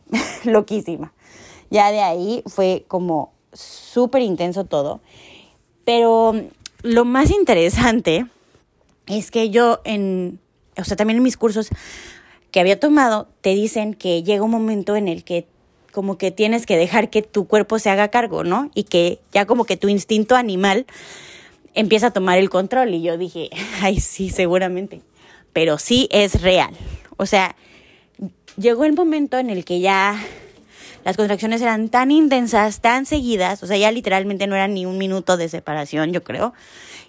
loquísima. 0.45 1.11
Ya 1.69 1.91
de 1.91 1.99
ahí 1.99 2.43
fue 2.45 2.85
como 2.87 3.33
súper 3.51 4.21
intenso 4.21 4.63
todo. 4.63 5.01
Pero 5.83 6.33
lo 6.81 7.03
más 7.03 7.29
interesante 7.29 8.25
es 9.05 9.31
que 9.31 9.49
yo 9.49 9.81
en, 9.83 10.39
o 10.77 10.85
sea, 10.85 10.95
también 10.95 11.17
en 11.17 11.23
mis 11.23 11.35
cursos 11.35 11.67
que 12.51 12.61
había 12.61 12.79
tomado, 12.79 13.27
te 13.41 13.49
dicen 13.49 13.95
que 13.95 14.23
llega 14.23 14.45
un 14.45 14.51
momento 14.51 14.95
en 14.95 15.09
el 15.09 15.25
que 15.25 15.45
como 15.91 16.17
que 16.17 16.31
tienes 16.31 16.65
que 16.65 16.77
dejar 16.77 17.09
que 17.09 17.21
tu 17.21 17.47
cuerpo 17.47 17.79
se 17.79 17.89
haga 17.89 18.07
cargo, 18.07 18.45
¿no? 18.45 18.71
Y 18.73 18.83
que 18.83 19.19
ya 19.33 19.45
como 19.45 19.65
que 19.65 19.75
tu 19.75 19.89
instinto 19.89 20.37
animal 20.37 20.85
empieza 21.77 22.07
a 22.07 22.11
tomar 22.11 22.39
el 22.39 22.49
control. 22.49 22.93
Y 22.93 23.01
yo 23.01 23.17
dije, 23.17 23.49
ay, 23.81 24.01
sí, 24.01 24.29
seguramente. 24.29 25.01
Pero 25.53 25.77
sí 25.77 26.09
es 26.11 26.41
real. 26.41 26.75
O 27.15 27.25
sea, 27.25 27.55
llegó 28.57 28.83
el 28.83 28.93
momento 28.93 29.37
en 29.37 29.49
el 29.49 29.63
que 29.63 29.79
ya 29.79 30.19
las 31.05 31.15
contracciones 31.15 31.61
eran 31.61 31.87
tan 31.87 32.11
intensas, 32.11 32.81
tan 32.81 33.05
seguidas, 33.05 33.63
o 33.63 33.67
sea, 33.67 33.77
ya 33.77 33.91
literalmente 33.91 34.45
no 34.45 34.55
eran 34.55 34.73
ni 34.73 34.85
un 34.85 34.97
minuto 34.97 35.37
de 35.37 35.47
separación, 35.47 36.11
yo 36.11 36.21
creo, 36.21 36.53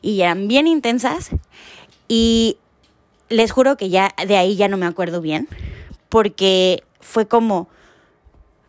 y 0.02 0.20
eran 0.20 0.46
bien 0.46 0.68
intensas, 0.68 1.30
y 2.06 2.58
les 3.28 3.50
juro 3.50 3.76
que 3.76 3.88
ya 3.88 4.14
de 4.24 4.36
ahí 4.36 4.54
ya 4.54 4.68
no 4.68 4.76
me 4.76 4.86
acuerdo 4.86 5.20
bien, 5.20 5.48
porque 6.10 6.84
fue 7.00 7.26
como, 7.26 7.68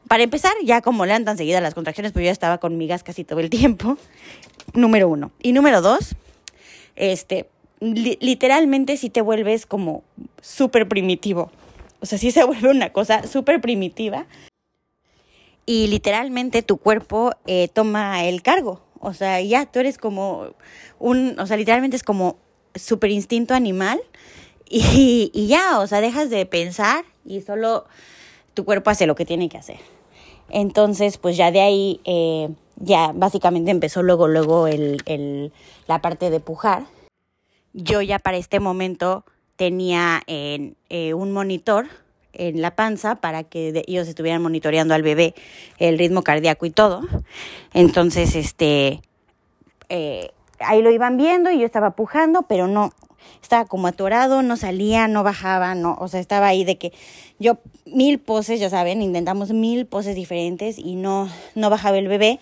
para 0.07 0.23
empezar, 0.23 0.53
ya 0.63 0.81
como 0.81 1.05
le 1.05 1.11
dan 1.11 1.25
tan 1.25 1.37
seguidas 1.37 1.61
las 1.61 1.75
contracciones, 1.75 2.11
pues 2.11 2.23
yo 2.23 2.27
ya 2.29 2.31
estaba 2.31 2.57
con 2.57 2.79
migas 2.79 3.03
casi 3.03 3.23
todo 3.23 3.39
el 3.39 3.51
tiempo, 3.51 3.99
número 4.73 5.07
uno. 5.09 5.31
Y 5.41 5.53
número 5.53 5.81
dos, 5.81 6.15
este, 6.95 7.49
literalmente 7.79 8.97
si 8.97 9.09
te 9.09 9.21
vuelves 9.21 9.65
como 9.65 10.03
súper 10.41 10.87
primitivo. 10.87 11.51
O 12.01 12.05
sea, 12.05 12.17
sí 12.17 12.31
se 12.31 12.43
vuelve 12.45 12.69
una 12.69 12.91
cosa 12.91 13.27
súper 13.27 13.61
primitiva. 13.61 14.25
Y 15.65 15.87
literalmente 15.87 16.63
tu 16.63 16.77
cuerpo 16.77 17.31
eh, 17.45 17.67
toma 17.67 18.23
el 18.25 18.41
cargo. 18.41 18.81
O 18.99 19.13
sea, 19.13 19.39
ya 19.41 19.65
tú 19.65 19.79
eres 19.79 19.97
como 19.97 20.55
un, 20.97 21.39
o 21.39 21.45
sea, 21.45 21.57
literalmente 21.57 21.95
es 21.95 22.03
como 22.03 22.37
super 22.75 23.11
instinto 23.11 23.53
animal 23.53 24.01
y, 24.69 25.31
y, 25.33 25.47
ya, 25.47 25.79
o 25.79 25.87
sea, 25.87 26.01
dejas 26.01 26.29
de 26.29 26.45
pensar 26.45 27.05
y 27.25 27.41
solo 27.41 27.85
tu 28.53 28.65
cuerpo 28.65 28.89
hace 28.89 29.05
lo 29.05 29.15
que 29.15 29.25
tiene 29.25 29.47
que 29.47 29.57
hacer. 29.57 29.77
Entonces, 30.49 31.17
pues 31.17 31.37
ya 31.37 31.51
de 31.51 31.61
ahí, 31.61 32.01
eh, 32.03 32.49
ya 32.79 33.11
básicamente 33.13 33.71
empezó 33.71 34.03
luego, 34.03 34.27
luego 34.27 34.67
el, 34.67 35.01
el, 35.05 35.51
la 35.87 36.01
parte 36.01 36.29
de 36.29 36.39
pujar. 36.39 36.83
Yo 37.73 38.01
ya 38.01 38.19
para 38.19 38.37
este 38.37 38.59
momento 38.59 39.25
tenía 39.55 40.21
eh, 40.27 40.73
un 41.13 41.31
monitor 41.31 41.87
en 42.33 42.61
la 42.61 42.75
panza 42.75 43.15
para 43.15 43.43
que 43.43 43.83
ellos 43.87 44.07
estuvieran 44.07 44.41
monitoreando 44.41 44.93
al 44.93 45.03
bebé 45.03 45.35
el 45.77 45.97
ritmo 45.97 46.23
cardíaco 46.23 46.65
y 46.65 46.71
todo. 46.71 47.01
Entonces, 47.73 48.35
este, 48.35 49.01
eh, 49.89 50.31
ahí 50.59 50.81
lo 50.81 50.91
iban 50.91 51.17
viendo 51.17 51.51
y 51.51 51.59
yo 51.59 51.65
estaba 51.65 51.91
pujando, 51.91 52.43
pero 52.43 52.67
no, 52.67 52.93
estaba 53.41 53.65
como 53.65 53.87
atorado, 53.87 54.41
no 54.41 54.57
salía, 54.57 55.07
no 55.07 55.23
bajaba, 55.23 55.75
no, 55.75 55.97
o 55.99 56.07
sea, 56.07 56.19
estaba 56.19 56.47
ahí 56.47 56.63
de 56.63 56.77
que 56.77 56.93
yo 57.39 57.57
mil 57.85 58.19
poses, 58.19 58.59
ya 58.59 58.69
saben, 58.69 59.01
intentamos 59.01 59.51
mil 59.51 59.85
poses 59.85 60.15
diferentes 60.15 60.77
y 60.77 60.95
no, 60.95 61.29
no 61.55 61.69
bajaba 61.69 61.97
el 61.97 62.07
bebé. 62.07 62.39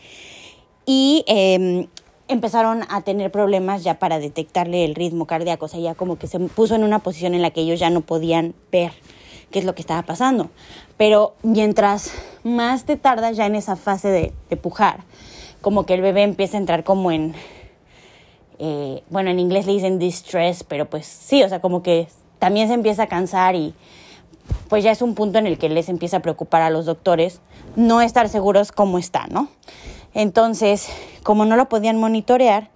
Y 0.86 1.24
eh, 1.28 1.88
empezaron 2.28 2.84
a 2.90 3.02
tener 3.02 3.32
problemas 3.32 3.84
ya 3.84 4.00
para 4.00 4.20
detectarle 4.20 4.86
el 4.86 4.96
ritmo 4.96 5.26
cardíaco, 5.26 5.66
o 5.66 5.68
sea, 5.68 5.80
ya 5.80 5.96
como 5.96 6.18
que 6.18 6.28
se 6.28 6.40
puso 6.40 6.76
en 6.76 6.84
una 6.84 7.00
posición 7.00 7.34
en 7.34 7.42
la 7.42 7.52
que 7.52 7.62
ellos 7.62 7.80
ya 7.80 7.90
no 7.90 8.02
podían 8.02 8.54
ver 8.72 8.92
qué 9.52 9.60
es 9.60 9.66
lo 9.66 9.76
que 9.76 9.82
estaba 9.82 10.04
pasando. 10.04 10.50
Pero 10.98 11.36
mientras 11.44 12.12
más 12.44 12.86
te 12.86 12.98
tardas 12.98 13.38
ya 13.38 13.46
en 13.46 13.56
esa 13.56 13.76
fase 13.76 14.10
de, 14.10 14.34
de 14.50 14.58
pujar, 14.58 15.04
como 15.62 15.86
que 15.86 15.94
el 15.94 16.02
bebé 16.02 16.24
empieza 16.24 16.58
a 16.58 16.60
entrar 16.60 16.84
como 16.84 17.12
en, 17.12 17.34
eh, 18.60 19.04
bueno, 19.10 19.30
en 19.30 19.40
inglés 19.40 19.66
le 19.66 19.74
dicen 19.74 20.00
distress, 20.00 20.64
pero 20.64 20.90
pues 20.90 21.06
sí, 21.06 21.44
o 21.44 21.50
sea, 21.50 21.62
como 21.62 21.84
que 21.84 22.08
también 22.40 22.68
se 22.68 22.74
empieza 22.74 23.04
a 23.04 23.08
cansar 23.08 23.56
y 23.56 23.74
pues 24.70 24.84
ya 24.84 24.92
es 24.92 25.02
un 25.02 25.16
punto 25.16 25.38
en 25.40 25.48
el 25.48 25.58
que 25.58 25.70
les 25.70 25.90
empieza 25.90 26.18
a 26.18 26.20
preocupar 26.22 26.62
a 26.62 26.70
los 26.70 26.86
doctores 26.86 27.42
no 27.76 28.02
estar 28.02 28.30
seguros 28.30 28.72
cómo 28.72 28.98
está, 28.98 29.28
¿no? 29.28 29.50
Entonces, 30.14 30.88
como 31.24 31.46
no 31.46 31.56
lo 31.56 31.70
podían 31.70 32.00
monitorear, 32.00 32.70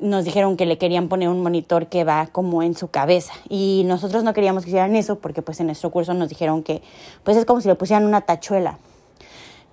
nos 0.00 0.24
dijeron 0.24 0.56
que 0.56 0.66
le 0.66 0.76
querían 0.76 1.08
poner 1.08 1.28
un 1.28 1.42
monitor 1.42 1.86
que 1.86 2.04
va 2.04 2.26
como 2.26 2.62
en 2.62 2.74
su 2.76 2.88
cabeza 2.88 3.32
y 3.48 3.84
nosotros 3.86 4.24
no 4.24 4.34
queríamos 4.34 4.64
que 4.64 4.70
hicieran 4.70 4.96
eso 4.96 5.18
porque 5.18 5.40
pues 5.40 5.60
en 5.60 5.66
nuestro 5.66 5.90
curso 5.90 6.14
nos 6.14 6.28
dijeron 6.28 6.62
que 6.62 6.82
pues 7.22 7.36
es 7.36 7.44
como 7.44 7.60
si 7.60 7.68
le 7.68 7.76
pusieran 7.76 8.04
una 8.04 8.22
tachuela. 8.22 8.78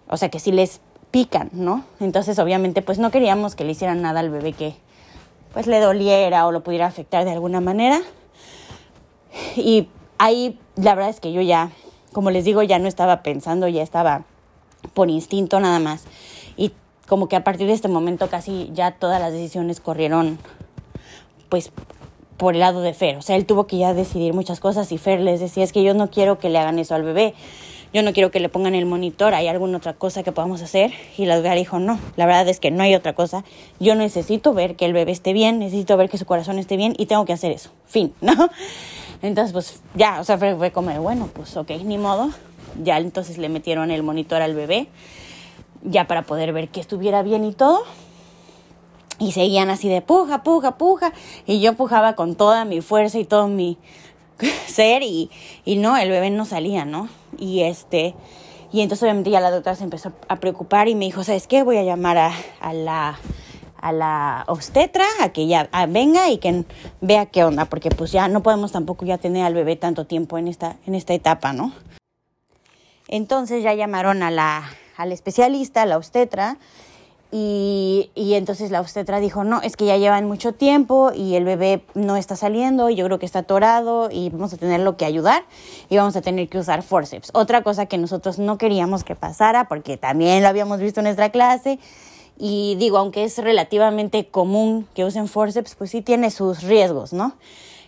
O 0.07 0.17
sea, 0.17 0.29
que 0.29 0.39
si 0.39 0.51
les 0.51 0.81
pican, 1.09 1.49
¿no? 1.53 1.83
Entonces, 1.99 2.37
obviamente, 2.39 2.81
pues 2.81 2.99
no 2.99 3.11
queríamos 3.11 3.55
que 3.55 3.63
le 3.63 3.71
hicieran 3.71 4.01
nada 4.01 4.19
al 4.19 4.29
bebé 4.29 4.53
que 4.53 4.75
pues 5.53 5.67
le 5.67 5.79
doliera 5.79 6.45
o 6.47 6.51
lo 6.51 6.63
pudiera 6.63 6.85
afectar 6.85 7.25
de 7.25 7.31
alguna 7.31 7.61
manera. 7.61 8.01
Y 9.55 9.87
ahí 10.17 10.59
la 10.75 10.95
verdad 10.95 11.09
es 11.09 11.19
que 11.19 11.31
yo 11.31 11.41
ya, 11.41 11.71
como 12.13 12.31
les 12.31 12.45
digo, 12.45 12.63
ya 12.63 12.79
no 12.79 12.87
estaba 12.87 13.23
pensando, 13.23 13.67
ya 13.67 13.83
estaba 13.83 14.23
por 14.93 15.09
instinto 15.09 15.59
nada 15.59 15.79
más. 15.79 16.05
Y 16.57 16.73
como 17.07 17.27
que 17.27 17.35
a 17.35 17.43
partir 17.43 17.67
de 17.67 17.73
este 17.73 17.87
momento 17.87 18.29
casi 18.29 18.69
ya 18.73 18.91
todas 18.91 19.19
las 19.21 19.33
decisiones 19.33 19.79
corrieron 19.79 20.39
pues 21.49 21.71
por 22.37 22.55
el 22.55 22.61
lado 22.61 22.81
de 22.81 22.93
Fer. 22.93 23.17
O 23.17 23.21
sea, 23.21 23.35
él 23.35 23.45
tuvo 23.45 23.67
que 23.67 23.77
ya 23.77 23.93
decidir 23.93 24.33
muchas 24.33 24.59
cosas 24.59 24.91
y 24.91 24.97
Fer 24.97 25.19
les 25.19 25.39
decía, 25.39 25.63
es 25.63 25.71
que 25.73 25.83
yo 25.83 25.93
no 25.93 26.09
quiero 26.09 26.39
que 26.39 26.49
le 26.49 26.57
hagan 26.57 26.79
eso 26.79 26.95
al 26.95 27.03
bebé. 27.03 27.35
Yo 27.93 28.03
no 28.03 28.13
quiero 28.13 28.31
que 28.31 28.39
le 28.39 28.47
pongan 28.47 28.73
el 28.73 28.85
monitor, 28.85 29.33
¿hay 29.33 29.49
alguna 29.49 29.77
otra 29.77 29.93
cosa 29.93 30.23
que 30.23 30.31
podamos 30.31 30.61
hacer? 30.61 30.93
Y 31.17 31.25
la 31.25 31.35
doctora 31.35 31.55
dijo, 31.55 31.77
no, 31.77 31.99
la 32.15 32.25
verdad 32.25 32.47
es 32.47 32.61
que 32.61 32.71
no 32.71 32.83
hay 32.83 32.95
otra 32.95 33.13
cosa. 33.13 33.43
Yo 33.81 33.95
necesito 33.95 34.53
ver 34.53 34.77
que 34.77 34.85
el 34.85 34.93
bebé 34.93 35.11
esté 35.11 35.33
bien, 35.33 35.59
necesito 35.59 35.97
ver 35.97 36.09
que 36.09 36.17
su 36.17 36.25
corazón 36.25 36.57
esté 36.57 36.77
bien 36.77 36.93
y 36.97 37.07
tengo 37.07 37.25
que 37.25 37.33
hacer 37.33 37.51
eso. 37.51 37.71
Fin, 37.85 38.13
¿no? 38.21 38.33
Entonces, 39.21 39.51
pues 39.51 39.81
ya, 39.93 40.21
o 40.21 40.23
sea, 40.23 40.37
fue, 40.37 40.55
fue 40.55 40.71
como, 40.71 40.91
bueno, 41.01 41.29
pues 41.33 41.57
ok, 41.57 41.71
ni 41.83 41.97
modo. 41.97 42.29
Ya 42.81 42.97
entonces 42.97 43.37
le 43.37 43.49
metieron 43.49 43.91
el 43.91 44.03
monitor 44.03 44.41
al 44.41 44.55
bebé, 44.55 44.87
ya 45.83 46.07
para 46.07 46.21
poder 46.21 46.53
ver 46.53 46.69
que 46.69 46.79
estuviera 46.79 47.21
bien 47.23 47.43
y 47.43 47.51
todo. 47.51 47.83
Y 49.19 49.33
seguían 49.33 49.69
así 49.69 49.89
de 49.89 50.01
puja, 50.01 50.43
puja, 50.43 50.77
puja. 50.77 51.11
Y 51.45 51.59
yo 51.59 51.73
pujaba 51.73 52.13
con 52.15 52.35
toda 52.35 52.63
mi 52.63 52.79
fuerza 52.79 53.19
y 53.19 53.25
todo 53.25 53.47
mi 53.49 53.77
ser 54.67 55.03
y, 55.03 55.29
y 55.65 55.75
no, 55.75 55.97
el 55.97 56.09
bebé 56.09 56.29
no 56.29 56.45
salía, 56.45 56.85
¿no? 56.85 57.09
Y 57.37 57.61
este, 57.61 58.15
y 58.71 58.81
entonces 58.81 59.03
obviamente 59.03 59.29
ya 59.29 59.39
la 59.39 59.51
doctora 59.51 59.75
se 59.75 59.83
empezó 59.83 60.13
a 60.27 60.35
preocupar 60.37 60.87
y 60.87 60.95
me 60.95 61.05
dijo, 61.05 61.23
¿sabes 61.23 61.47
qué? 61.47 61.63
Voy 61.63 61.77
a 61.77 61.83
llamar 61.83 62.17
a, 62.17 62.33
a 62.59 62.73
la 62.73 63.19
a 63.81 63.91
la 63.91 64.43
obstetra 64.47 65.05
a 65.21 65.29
que 65.29 65.47
ya 65.47 65.67
venga 65.89 66.29
y 66.29 66.37
que 66.37 66.65
vea 67.01 67.25
qué 67.25 67.43
onda, 67.43 67.65
porque 67.65 67.89
pues 67.89 68.11
ya 68.11 68.27
no 68.27 68.43
podemos 68.43 68.71
tampoco 68.71 69.05
ya 69.05 69.17
tener 69.17 69.43
al 69.43 69.55
bebé 69.55 69.75
tanto 69.75 70.05
tiempo 70.05 70.37
en 70.37 70.47
esta, 70.47 70.77
en 70.85 70.95
esta 70.95 71.13
etapa, 71.13 71.51
¿no? 71.51 71.73
Entonces 73.07 73.63
ya 73.63 73.73
llamaron 73.73 74.23
a 74.23 74.31
la, 74.31 74.69
al 74.95 75.11
especialista, 75.11 75.81
a 75.81 75.85
la 75.85 75.97
obstetra, 75.97 76.57
y, 77.31 78.11
y, 78.13 78.33
entonces 78.33 78.71
la 78.71 78.81
obstetra 78.81 79.21
dijo, 79.21 79.45
no, 79.45 79.61
es 79.61 79.77
que 79.77 79.85
ya 79.85 79.95
llevan 79.95 80.27
mucho 80.27 80.53
tiempo 80.53 81.13
y 81.15 81.35
el 81.35 81.45
bebé 81.45 81.81
no 81.93 82.17
está 82.17 82.35
saliendo 82.35 82.89
y 82.89 82.95
yo 82.95 83.05
creo 83.05 83.19
que 83.19 83.25
está 83.25 83.39
atorado 83.39 84.09
y 84.11 84.29
vamos 84.29 84.53
a 84.53 84.57
tenerlo 84.57 84.97
que 84.97 85.05
ayudar 85.05 85.45
y 85.89 85.95
vamos 85.95 86.15
a 86.17 86.21
tener 86.21 86.49
que 86.49 86.57
usar 86.57 86.83
forceps. 86.83 87.31
Otra 87.33 87.63
cosa 87.63 87.85
que 87.85 87.97
nosotros 87.97 88.37
no 88.37 88.57
queríamos 88.57 89.05
que 89.05 89.15
pasara 89.15 89.69
porque 89.69 89.95
también 89.95 90.43
lo 90.43 90.49
habíamos 90.49 90.81
visto 90.81 90.99
en 90.99 91.05
nuestra 91.05 91.29
clase 91.29 91.79
y 92.37 92.75
digo, 92.79 92.97
aunque 92.97 93.23
es 93.23 93.37
relativamente 93.37 94.27
común 94.27 94.87
que 94.93 95.05
usen 95.05 95.27
forceps, 95.27 95.75
pues 95.75 95.91
sí 95.91 96.01
tiene 96.01 96.31
sus 96.31 96.63
riesgos, 96.63 97.13
¿no? 97.13 97.33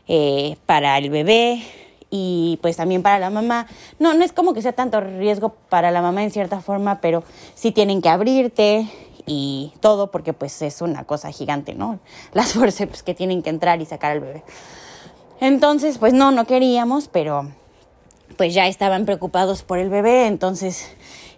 Eh, 0.08 0.58
para 0.66 0.98
el 0.98 1.10
bebé 1.10 1.64
y 2.10 2.60
pues 2.62 2.78
también 2.78 3.02
para 3.02 3.18
la 3.18 3.32
mamá. 3.32 3.66
No, 3.98 4.14
no 4.14 4.24
es 4.24 4.32
como 4.32 4.54
que 4.54 4.62
sea 4.62 4.74
tanto 4.74 5.02
riesgo 5.02 5.56
para 5.70 5.90
la 5.90 6.04
mamá 6.04 6.24
en 6.24 6.30
cierta 6.30 6.62
forma, 6.62 7.02
pero 7.02 7.24
sí 7.56 7.72
tienen 7.72 8.02
que 8.02 8.10
abrirte 8.10 8.88
y 9.26 9.74
todo 9.80 10.12
porque 10.12 10.34
pues 10.34 10.62
es 10.62 10.82
una 10.82 11.04
cosa 11.06 11.32
gigante, 11.32 11.74
¿no? 11.74 12.00
Las 12.34 12.54
forceps 12.54 13.04
que 13.04 13.14
tienen 13.14 13.44
que 13.44 13.50
entrar 13.50 13.82
y 13.82 13.86
sacar 13.86 14.12
al 14.12 14.20
bebé. 14.20 14.44
Entonces, 15.40 15.98
pues 15.98 16.14
no, 16.14 16.32
no 16.32 16.46
queríamos, 16.46 17.08
pero 17.08 17.50
pues 18.38 18.54
ya 18.54 18.68
estaban 18.68 19.06
preocupados 19.06 19.64
por 19.64 19.78
el 19.78 19.90
bebé, 19.90 20.28
entonces 20.28 20.88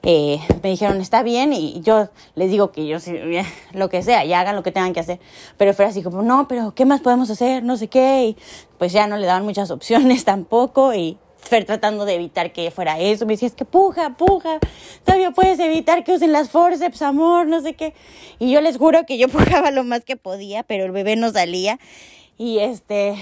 eh, 0.07 0.39
me 0.61 0.69
dijeron, 0.69 1.01
está 1.01 1.23
bien, 1.23 1.51
y 1.51 1.81
yo 1.81 2.09
les 2.35 2.51
digo 2.51 2.71
que 2.71 2.85
yo, 2.85 2.97
lo 3.73 3.89
que 3.89 4.03
sea, 4.03 4.23
ya 4.23 4.39
hagan 4.39 4.55
lo 4.55 4.61
que 4.61 4.71
tengan 4.71 4.93
que 4.93 4.99
hacer. 4.99 5.19
Pero 5.57 5.73
fue 5.73 5.85
así 5.85 6.03
como, 6.03 6.21
no, 6.21 6.47
pero 6.47 6.75
¿qué 6.75 6.85
más 6.85 7.01
podemos 7.01 7.29
hacer? 7.31 7.63
No 7.63 7.75
sé 7.75 7.87
qué. 7.87 8.25
Y 8.27 8.37
pues 8.77 8.93
ya 8.93 9.07
no 9.07 9.17
le 9.17 9.25
daban 9.25 9.43
muchas 9.43 9.71
opciones 9.71 10.23
tampoco. 10.23 10.93
Y 10.93 11.17
Fer 11.45 11.65
tratando 11.65 12.05
de 12.05 12.15
evitar 12.15 12.51
que 12.51 12.71
fuera 12.71 12.99
eso. 12.99 13.25
Me 13.25 13.33
decía, 13.33 13.49
que 13.51 13.65
puja, 13.65 14.17
puja. 14.17 14.59
Todavía 15.03 15.31
puedes 15.31 15.59
evitar 15.59 16.03
que 16.03 16.13
usen 16.13 16.31
las 16.31 16.49
forceps, 16.49 17.01
amor, 17.01 17.47
no 17.47 17.61
sé 17.61 17.73
qué. 17.73 17.93
Y 18.39 18.51
yo 18.51 18.61
les 18.61 18.77
juro 18.77 19.05
que 19.05 19.17
yo 19.17 19.27
pujaba 19.29 19.71
lo 19.71 19.83
más 19.83 20.03
que 20.03 20.17
podía, 20.17 20.63
pero 20.63 20.85
el 20.85 20.91
bebé 20.91 21.15
no 21.15 21.31
salía. 21.31 21.79
Y 22.37 22.59
este, 22.59 23.15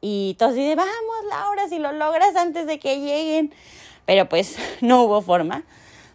y 0.00 0.34
todos 0.38 0.54
dicen, 0.54 0.76
vamos, 0.76 1.16
Laura, 1.30 1.68
si 1.68 1.78
lo 1.78 1.92
logras 1.92 2.34
antes 2.36 2.66
de 2.66 2.78
que 2.78 3.00
lleguen. 3.00 3.54
Pero 4.04 4.28
pues 4.28 4.56
no 4.80 5.04
hubo 5.04 5.22
forma. 5.22 5.64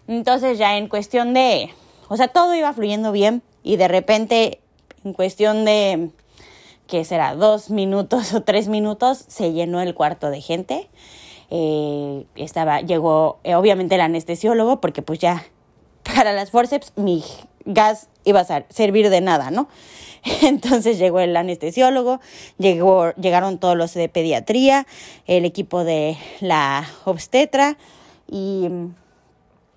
Entonces 0.07 0.57
ya 0.57 0.77
en 0.77 0.87
cuestión 0.87 1.33
de, 1.33 1.73
o 2.07 2.17
sea, 2.17 2.27
todo 2.27 2.53
iba 2.53 2.71
fluyendo 2.73 3.11
bien 3.11 3.41
y 3.63 3.77
de 3.77 3.87
repente 3.87 4.59
en 5.03 5.13
cuestión 5.13 5.65
de, 5.65 6.09
¿qué 6.87 7.05
será? 7.05 7.35
Dos 7.35 7.69
minutos 7.69 8.33
o 8.33 8.41
tres 8.41 8.67
minutos 8.67 9.23
se 9.27 9.53
llenó 9.53 9.81
el 9.81 9.95
cuarto 9.95 10.29
de 10.29 10.41
gente. 10.41 10.89
Eh, 11.49 12.25
estaba, 12.35 12.81
llegó 12.81 13.39
eh, 13.43 13.55
obviamente 13.55 13.95
el 13.95 14.01
anestesiólogo 14.01 14.81
porque 14.81 15.01
pues 15.01 15.19
ya 15.19 15.45
para 16.03 16.33
las 16.33 16.51
forceps 16.51 16.91
mi 16.97 17.23
gas 17.63 18.09
iba 18.25 18.41
a 18.41 18.63
servir 18.69 19.09
de 19.09 19.21
nada, 19.21 19.51
¿no? 19.51 19.69
Entonces 20.41 20.97
llegó 20.97 21.19
el 21.19 21.35
anestesiólogo, 21.35 22.19
llegó, 22.57 23.13
llegaron 23.13 23.59
todos 23.59 23.77
los 23.77 23.93
de 23.93 24.09
pediatría, 24.09 24.85
el 25.25 25.45
equipo 25.45 25.83
de 25.83 26.17
la 26.41 26.85
obstetra 27.05 27.77
y 28.29 28.67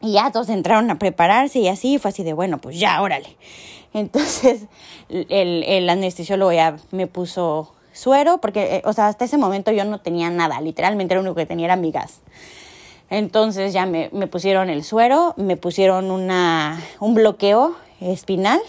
y 0.02 0.12
ya 0.12 0.30
todos 0.30 0.48
entraron 0.48 0.90
a 0.90 0.98
prepararse 0.98 1.58
y 1.58 1.68
así 1.68 1.98
fue 1.98 2.10
así 2.10 2.22
de, 2.22 2.32
bueno, 2.32 2.58
pues 2.58 2.78
ya, 2.80 3.02
órale. 3.02 3.36
Entonces 3.92 4.62
el, 5.08 5.62
el 5.64 5.90
anestesiólogo 5.90 6.52
ya 6.52 6.76
me 6.90 7.06
puso 7.06 7.74
suero, 8.00 8.38
porque, 8.38 8.76
eh, 8.76 8.82
o 8.84 8.92
sea, 8.92 9.08
hasta 9.08 9.24
ese 9.24 9.36
momento 9.36 9.70
yo 9.70 9.84
no 9.84 10.00
tenía 10.00 10.30
nada, 10.30 10.60
literalmente 10.60 11.14
lo 11.14 11.20
único 11.20 11.34
que 11.34 11.46
tenía 11.46 11.66
era 11.66 11.76
mi 11.76 11.90
gas. 11.90 12.20
Entonces 13.10 13.72
ya 13.72 13.86
me, 13.86 14.08
me 14.12 14.26
pusieron 14.26 14.70
el 14.70 14.84
suero, 14.84 15.34
me 15.36 15.56
pusieron 15.56 16.10
una, 16.10 16.80
un 17.00 17.14
bloqueo 17.14 17.76
espinal 18.00 18.60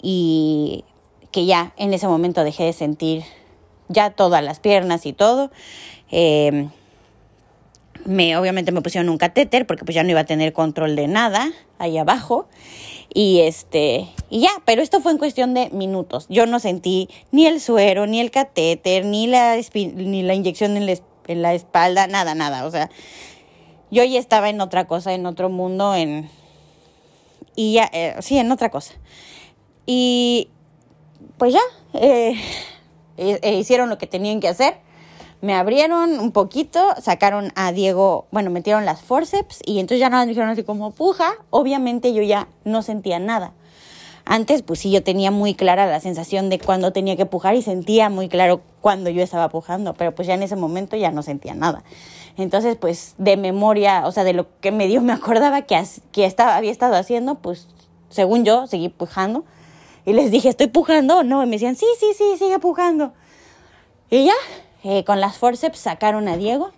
y 0.00 0.84
que 1.32 1.46
ya 1.46 1.72
en 1.76 1.92
ese 1.92 2.06
momento 2.06 2.44
dejé 2.44 2.64
de 2.64 2.72
sentir 2.72 3.24
ya 3.88 4.10
todas 4.10 4.42
las 4.44 4.60
piernas 4.60 5.06
y 5.06 5.12
todo. 5.12 5.50
Eh, 6.10 6.68
me 8.06 8.36
obviamente 8.36 8.72
me 8.72 8.82
pusieron 8.82 9.08
un 9.08 9.18
catéter 9.18 9.66
porque 9.66 9.84
pues 9.84 9.94
ya 9.94 10.02
no 10.02 10.10
iba 10.10 10.20
a 10.20 10.24
tener 10.24 10.52
control 10.52 10.96
de 10.96 11.08
nada 11.08 11.50
ahí 11.78 11.98
abajo. 11.98 12.48
Y 13.12 13.40
este 13.40 14.06
y 14.30 14.40
ya 14.40 14.50
pero 14.64 14.82
esto 14.82 15.00
fue 15.00 15.12
en 15.12 15.18
cuestión 15.18 15.54
de 15.54 15.70
minutos. 15.70 16.26
Yo 16.28 16.46
no 16.46 16.58
sentí 16.58 17.08
ni 17.30 17.46
el 17.46 17.60
suero 17.60 18.06
ni 18.06 18.20
el 18.20 18.30
catéter 18.30 19.04
ni 19.04 19.26
la 19.26 19.56
ni 19.74 20.22
la 20.22 20.34
inyección 20.34 20.76
en 20.76 20.86
la, 21.42 21.54
espalda 21.54 22.06
nada 22.06 22.34
nada. 22.34 22.66
O 22.66 22.70
sea 22.70 22.90
yo 23.90 24.04
ya 24.04 24.18
estaba 24.18 24.50
en 24.50 24.60
otra 24.60 24.86
cosa 24.86 25.14
en 25.14 25.26
otro 25.26 25.48
mundo 25.48 25.94
en 25.94 26.28
y 27.54 27.74
ya 27.74 27.88
eh, 27.92 28.16
sí 28.20 28.38
en 28.38 28.50
otra 28.52 28.70
cosa. 28.70 28.94
Y 29.86 30.50
pues 31.38 31.54
ya 31.54 31.60
eh, 31.94 32.34
eh, 33.16 33.56
hicieron 33.56 33.88
lo 33.88 33.98
que 33.98 34.06
tenían 34.06 34.40
que 34.40 34.48
hacer 34.48 34.85
me 35.40 35.54
abrieron 35.54 36.18
un 36.18 36.32
poquito, 36.32 36.94
sacaron 37.00 37.52
a 37.54 37.72
Diego, 37.72 38.26
bueno, 38.30 38.50
metieron 38.50 38.84
las 38.84 39.02
forceps 39.02 39.60
y 39.64 39.78
entonces 39.78 40.00
ya 40.00 40.08
nada 40.10 40.24
me 40.24 40.30
dijeron 40.30 40.48
así 40.48 40.62
como 40.62 40.90
puja. 40.92 41.34
Obviamente 41.50 42.12
yo 42.14 42.22
ya 42.22 42.48
no 42.64 42.82
sentía 42.82 43.18
nada. 43.18 43.52
Antes, 44.24 44.62
pues 44.62 44.80
sí, 44.80 44.90
yo 44.90 45.04
tenía 45.04 45.30
muy 45.30 45.54
clara 45.54 45.86
la 45.86 46.00
sensación 46.00 46.50
de 46.50 46.58
cuando 46.58 46.92
tenía 46.92 47.16
que 47.16 47.26
pujar 47.26 47.54
y 47.54 47.62
sentía 47.62 48.10
muy 48.10 48.28
claro 48.28 48.60
cuando 48.80 49.08
yo 49.08 49.22
estaba 49.22 49.48
pujando, 49.48 49.94
pero 49.94 50.14
pues 50.16 50.26
ya 50.26 50.34
en 50.34 50.42
ese 50.42 50.56
momento 50.56 50.96
ya 50.96 51.12
no 51.12 51.22
sentía 51.22 51.54
nada. 51.54 51.84
Entonces, 52.36 52.76
pues 52.76 53.14
de 53.18 53.36
memoria, 53.36 54.04
o 54.04 54.10
sea, 54.10 54.24
de 54.24 54.32
lo 54.32 54.48
que 54.60 54.72
me 54.72 54.88
dio, 54.88 55.00
me 55.02 55.12
acordaba 55.12 55.62
que, 55.62 55.80
que 56.10 56.24
estaba, 56.24 56.56
había 56.56 56.72
estado 56.72 56.96
haciendo, 56.96 57.36
pues 57.36 57.68
según 58.08 58.44
yo, 58.44 58.66
seguí 58.66 58.88
pujando. 58.88 59.44
Y 60.04 60.12
les 60.12 60.30
dije, 60.30 60.48
¿estoy 60.48 60.68
pujando 60.68 61.22
no? 61.22 61.42
Y 61.42 61.46
me 61.46 61.52
decían, 61.52 61.76
sí, 61.76 61.86
sí, 61.98 62.06
sí, 62.16 62.36
sigue 62.38 62.58
pujando. 62.58 63.12
Y 64.10 64.24
ya, 64.24 64.34
eh, 64.84 65.04
con 65.04 65.20
las 65.20 65.38
forceps 65.38 65.78
sacaron 65.78 66.28
a 66.28 66.36
Diego 66.36 66.72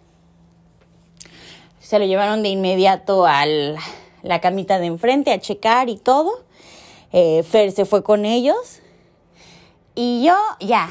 se 1.88 1.98
lo 1.98 2.04
llevaron 2.04 2.42
de 2.42 2.50
inmediato 2.50 3.24
a 3.24 3.46
la 3.46 4.40
camita 4.42 4.78
de 4.78 4.84
enfrente 4.84 5.32
a 5.32 5.40
checar 5.40 5.88
y 5.88 5.96
todo. 5.96 6.44
Eh, 7.12 7.42
Fer 7.44 7.72
se 7.72 7.87
fue 7.87 8.02
con 8.02 8.26
ellos. 8.26 8.80
Y 9.94 10.22
yo, 10.22 10.34
ya, 10.61 10.90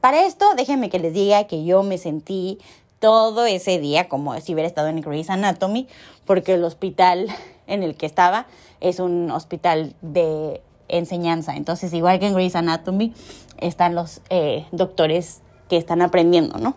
para 0.00 0.24
esto, 0.24 0.54
déjenme 0.56 0.88
que 0.88 1.00
les 1.00 1.12
diga 1.12 1.48
que 1.48 1.64
yo 1.64 1.82
me 1.82 1.98
sentí 1.98 2.58
todo 3.00 3.44
ese 3.44 3.80
día 3.80 4.08
como 4.08 4.40
si 4.40 4.54
hubiera 4.54 4.68
estado 4.68 4.86
en 4.86 5.00
Grey's 5.00 5.30
Anatomy, 5.30 5.88
porque 6.24 6.54
el 6.54 6.62
hospital 6.62 7.26
en 7.66 7.82
el 7.82 7.96
que 7.96 8.06
estaba 8.06 8.46
es 8.80 9.00
un 9.00 9.32
hospital 9.32 9.96
de 10.00 10.62
enseñanza. 10.86 11.56
Entonces, 11.56 11.92
igual 11.92 12.20
que 12.20 12.28
en 12.28 12.34
Grey's 12.34 12.54
Anatomy, 12.54 13.12
están 13.58 13.96
los 13.96 14.20
eh, 14.30 14.64
doctores 14.70 15.42
que 15.68 15.76
están 15.76 16.02
aprendiendo, 16.02 16.58
¿no? 16.58 16.76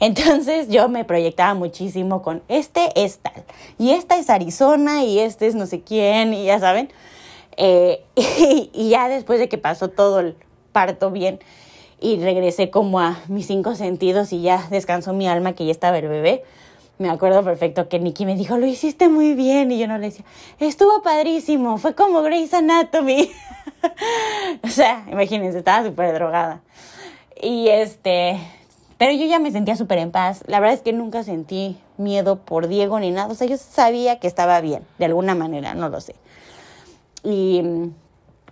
Entonces 0.00 0.68
yo 0.68 0.88
me 0.88 1.04
proyectaba 1.04 1.54
muchísimo 1.54 2.22
con 2.22 2.42
este 2.48 2.90
es 2.96 3.18
tal, 3.18 3.44
y 3.78 3.90
esta 3.90 4.18
es 4.18 4.30
Arizona, 4.30 5.04
y 5.04 5.20
este 5.20 5.46
es 5.46 5.54
no 5.54 5.66
sé 5.66 5.82
quién, 5.82 6.34
y 6.34 6.44
ya 6.44 6.58
saben. 6.58 6.90
Eh, 7.56 8.04
y, 8.16 8.88
ya 8.88 9.08
después 9.08 9.38
de 9.38 9.48
que 9.48 9.58
pasó 9.58 9.88
todo 9.88 10.20
el 10.20 10.36
parto 10.72 11.10
bien 11.10 11.38
y 12.00 12.18
regresé 12.18 12.70
como 12.70 12.98
a 12.98 13.20
mis 13.28 13.46
cinco 13.46 13.74
sentidos 13.74 14.32
y 14.32 14.42
ya 14.42 14.66
descansó 14.70 15.12
mi 15.12 15.28
alma 15.28 15.52
que 15.52 15.66
ya 15.66 15.70
estaba 15.70 15.98
el 15.98 16.08
bebé, 16.08 16.42
me 16.98 17.10
acuerdo 17.10 17.42
perfecto 17.42 17.88
que 17.88 17.98
Nikki 17.98 18.26
me 18.26 18.36
dijo, 18.36 18.56
lo 18.56 18.66
hiciste 18.66 19.08
muy 19.08 19.34
bien. 19.34 19.72
Y 19.72 19.78
yo 19.78 19.88
no 19.88 19.98
le 19.98 20.06
decía, 20.06 20.24
estuvo 20.58 21.02
padrísimo, 21.02 21.78
fue 21.78 21.94
como 21.94 22.22
Grey's 22.22 22.54
Anatomy. 22.54 23.30
o 24.64 24.68
sea, 24.68 25.04
imagínense, 25.10 25.58
estaba 25.58 25.84
súper 25.84 26.14
drogada. 26.14 26.62
Y 27.42 27.68
este, 27.68 28.38
pero 28.98 29.12
yo 29.12 29.26
ya 29.26 29.40
me 29.40 29.50
sentía 29.50 29.76
súper 29.76 29.98
en 29.98 30.12
paz. 30.12 30.44
La 30.46 30.60
verdad 30.60 30.76
es 30.76 30.82
que 30.82 30.92
nunca 30.92 31.24
sentí 31.24 31.76
miedo 31.98 32.36
por 32.36 32.68
Diego 32.68 33.00
ni 33.00 33.10
nada. 33.10 33.32
O 33.32 33.34
sea, 33.34 33.48
yo 33.48 33.56
sabía 33.56 34.20
que 34.20 34.28
estaba 34.28 34.60
bien, 34.60 34.84
de 34.98 35.06
alguna 35.06 35.34
manera, 35.34 35.74
no 35.74 35.88
lo 35.88 36.00
sé. 36.00 36.14
Y, 37.24 37.62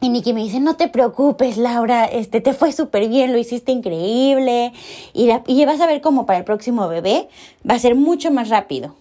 y 0.01 0.09
Nikki 0.09 0.33
me 0.33 0.43
dice, 0.43 0.59
no 0.59 0.75
te 0.75 0.89
preocupes, 0.89 1.57
Laura, 1.57 2.05
este, 2.07 2.41
te 2.41 2.53
fue 2.53 2.73
súper 2.73 3.09
bien, 3.09 3.33
lo 3.33 3.39
hiciste 3.39 3.71
increíble. 3.71 4.73
Y, 5.13 5.31
y 5.47 5.65
vas 5.67 5.81
a 5.81 5.87
ver 5.87 6.01
cómo 6.01 6.27
para 6.27 6.41
el 6.41 6.45
próximo 6.45 6.89
bebé 6.89 7.29
va 7.69 7.77
a 7.77 7.79
ser 7.79 7.95
mucho 7.95 8.33
más 8.33 8.49
rápido. 8.49 8.97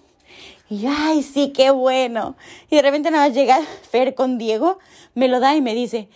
Y 0.70 0.82
yo, 0.82 0.92
ay, 0.96 1.24
sí, 1.24 1.50
qué 1.50 1.72
bueno. 1.72 2.36
Y 2.70 2.76
de 2.76 2.84
repente 2.84 3.10
nada 3.10 3.28
más 3.28 3.36
llega 3.36 3.60
Fer 3.90 4.14
con 4.14 4.38
Diego, 4.38 4.78
me 5.16 5.28
lo 5.28 5.40
da 5.40 5.56
y 5.56 5.62
me 5.62 5.74
dice, 5.74 6.10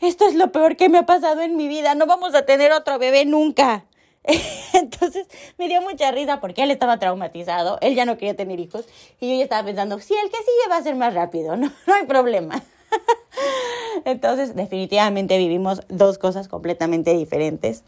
esto 0.00 0.26
es 0.26 0.34
lo 0.34 0.52
peor 0.52 0.76
que 0.76 0.88
me 0.88 0.98
ha 0.98 1.06
pasado 1.06 1.40
en 1.42 1.56
mi 1.56 1.68
vida, 1.68 1.94
no 1.94 2.06
vamos 2.06 2.34
a 2.34 2.42
tener 2.42 2.72
otro 2.72 2.98
bebé 2.98 3.24
nunca. 3.24 3.84
Entonces 4.72 5.28
me 5.58 5.68
dio 5.68 5.80
mucha 5.82 6.10
risa 6.10 6.40
porque 6.40 6.62
él 6.62 6.70
estaba 6.70 6.98
traumatizado, 6.98 7.78
él 7.80 7.94
ya 7.94 8.04
no 8.04 8.16
quería 8.16 8.34
tener 8.34 8.58
hijos 8.60 8.84
y 9.20 9.30
yo 9.30 9.36
ya 9.36 9.44
estaba 9.44 9.64
pensando, 9.64 9.98
sí, 10.00 10.14
el 10.14 10.30
que 10.30 10.38
sigue 10.38 10.70
va 10.70 10.76
a 10.76 10.82
ser 10.82 10.96
más 10.96 11.14
rápido, 11.14 11.56
no, 11.56 11.72
no 11.86 11.94
hay 11.94 12.06
problema. 12.06 12.62
Entonces 14.04 14.54
definitivamente 14.54 15.38
vivimos 15.38 15.80
dos 15.88 16.18
cosas 16.18 16.48
completamente 16.48 17.14
diferentes. 17.14 17.82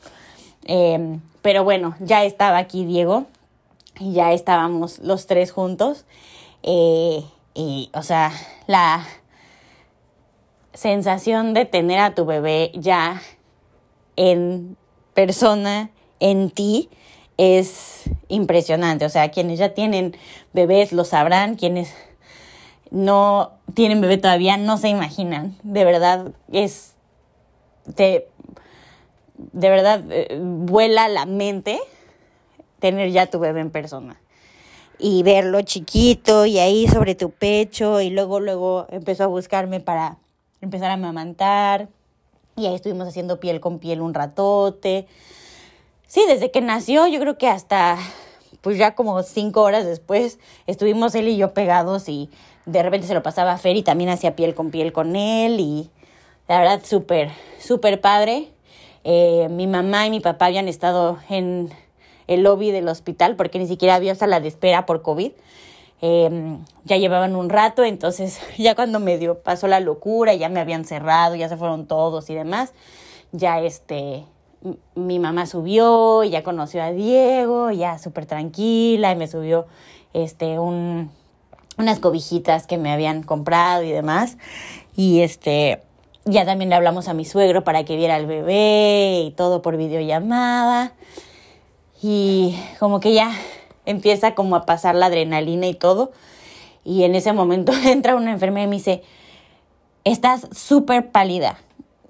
Em, 0.64 1.20
pero 1.42 1.64
bueno, 1.64 1.96
ya 2.00 2.24
estaba 2.24 2.58
aquí 2.58 2.84
Diego 2.84 3.26
y 3.98 4.12
ya 4.12 4.32
estábamos 4.32 4.98
los 5.00 5.26
tres 5.26 5.50
juntos. 5.52 6.04
Eh, 6.62 7.24
y, 7.54 7.90
o 7.94 8.02
sea, 8.02 8.32
la, 8.66 9.06
sensación 10.78 11.54
de 11.54 11.64
tener 11.64 11.98
a 11.98 12.14
tu 12.14 12.24
bebé 12.24 12.70
ya 12.72 13.20
en 14.14 14.76
persona, 15.12 15.90
en 16.20 16.50
ti, 16.50 16.88
es 17.36 18.04
impresionante. 18.28 19.04
O 19.04 19.08
sea, 19.08 19.32
quienes 19.32 19.58
ya 19.58 19.74
tienen 19.74 20.16
bebés 20.52 20.92
lo 20.92 21.04
sabrán, 21.04 21.56
quienes 21.56 21.92
no 22.92 23.54
tienen 23.74 24.00
bebé 24.00 24.18
todavía 24.18 24.56
no 24.56 24.78
se 24.78 24.88
imaginan. 24.88 25.56
De 25.64 25.84
verdad, 25.84 26.30
es. 26.52 26.94
Te, 27.96 28.28
de 29.36 29.70
verdad, 29.70 30.04
eh, 30.10 30.38
vuela 30.40 31.08
la 31.08 31.26
mente 31.26 31.80
tener 32.78 33.10
ya 33.10 33.26
tu 33.26 33.40
bebé 33.40 33.60
en 33.62 33.70
persona 33.70 34.20
y 35.00 35.24
verlo 35.24 35.62
chiquito 35.62 36.46
y 36.46 36.60
ahí 36.60 36.86
sobre 36.86 37.16
tu 37.16 37.30
pecho 37.30 38.00
y 38.00 38.10
luego 38.10 38.38
luego 38.38 38.86
empezó 38.90 39.24
a 39.24 39.28
buscarme 39.28 39.80
para 39.80 40.18
empezar 40.60 40.90
a 40.90 40.94
amamantar. 40.94 41.88
Y 42.56 42.66
ahí 42.66 42.74
estuvimos 42.74 43.06
haciendo 43.06 43.40
piel 43.40 43.60
con 43.60 43.78
piel 43.78 44.00
un 44.00 44.14
ratote. 44.14 45.06
Sí, 46.06 46.22
desde 46.26 46.50
que 46.50 46.60
nació, 46.60 47.06
yo 47.06 47.20
creo 47.20 47.38
que 47.38 47.48
hasta, 47.48 47.98
pues 48.62 48.78
ya 48.78 48.94
como 48.94 49.22
cinco 49.22 49.62
horas 49.62 49.84
después, 49.84 50.38
estuvimos 50.66 51.14
él 51.14 51.28
y 51.28 51.36
yo 51.36 51.52
pegados 51.52 52.08
y 52.08 52.30
de 52.66 52.82
repente 52.82 53.06
se 53.06 53.14
lo 53.14 53.22
pasaba 53.22 53.52
a 53.52 53.58
Fer 53.58 53.76
y 53.76 53.82
también 53.82 54.10
hacía 54.10 54.34
piel 54.34 54.54
con 54.54 54.70
piel 54.70 54.92
con 54.92 55.16
él 55.16 55.60
y 55.60 55.90
la 56.48 56.58
verdad 56.58 56.80
súper, 56.84 57.30
súper 57.60 58.00
padre. 58.00 58.48
Eh, 59.04 59.48
mi 59.50 59.66
mamá 59.66 60.06
y 60.06 60.10
mi 60.10 60.20
papá 60.20 60.46
habían 60.46 60.66
estado 60.66 61.18
en 61.28 61.70
el 62.26 62.42
lobby 62.42 62.70
del 62.70 62.88
hospital 62.88 63.36
porque 63.36 63.58
ni 63.58 63.66
siquiera 63.66 63.94
había 63.94 64.14
sala 64.14 64.40
de 64.40 64.48
espera 64.48 64.86
por 64.86 65.02
COVID. 65.02 65.32
Em, 66.00 66.64
ya 66.84 66.96
llevaban 66.96 67.34
un 67.34 67.48
rato, 67.48 67.82
entonces 67.82 68.40
ya 68.58 68.74
cuando 68.74 69.00
me 69.00 69.18
dio, 69.18 69.40
pasó 69.40 69.66
la 69.66 69.80
locura, 69.80 70.34
ya 70.34 70.48
me 70.48 70.60
habían 70.60 70.84
cerrado, 70.84 71.34
ya 71.34 71.48
se 71.48 71.56
fueron 71.56 71.86
todos 71.86 72.30
y 72.30 72.34
demás, 72.34 72.72
ya 73.32 73.60
este, 73.60 74.24
mi 74.94 75.18
mamá 75.18 75.46
subió, 75.46 76.22
ya 76.22 76.44
conoció 76.44 76.82
a 76.82 76.92
Diego, 76.92 77.72
ya 77.72 77.98
súper 77.98 78.26
tranquila, 78.26 79.10
y 79.10 79.16
me 79.16 79.26
subió 79.26 79.66
este, 80.12 80.60
un, 80.60 81.10
unas 81.78 81.98
cobijitas 81.98 82.68
que 82.68 82.78
me 82.78 82.92
habían 82.92 83.24
comprado 83.24 83.82
y 83.82 83.90
demás, 83.90 84.38
y 84.94 85.20
este, 85.22 85.82
ya 86.24 86.44
también 86.44 86.70
le 86.70 86.76
hablamos 86.76 87.08
a 87.08 87.14
mi 87.14 87.24
suegro 87.24 87.64
para 87.64 87.84
que 87.84 87.96
viera 87.96 88.14
al 88.14 88.26
bebé 88.26 89.24
y 89.26 89.32
todo 89.32 89.62
por 89.62 89.76
videollamada, 89.76 90.92
y 92.00 92.56
como 92.78 93.00
que 93.00 93.12
ya 93.14 93.32
empieza 93.88 94.34
como 94.34 94.54
a 94.54 94.66
pasar 94.66 94.94
la 94.94 95.06
adrenalina 95.06 95.66
y 95.66 95.74
todo. 95.74 96.12
Y 96.84 97.04
en 97.04 97.14
ese 97.14 97.32
momento 97.32 97.72
entra 97.84 98.14
una 98.14 98.30
enfermera 98.30 98.64
y 98.64 98.68
me 98.68 98.76
dice, 98.76 99.02
estás 100.04 100.46
súper 100.52 101.10
pálida. 101.10 101.58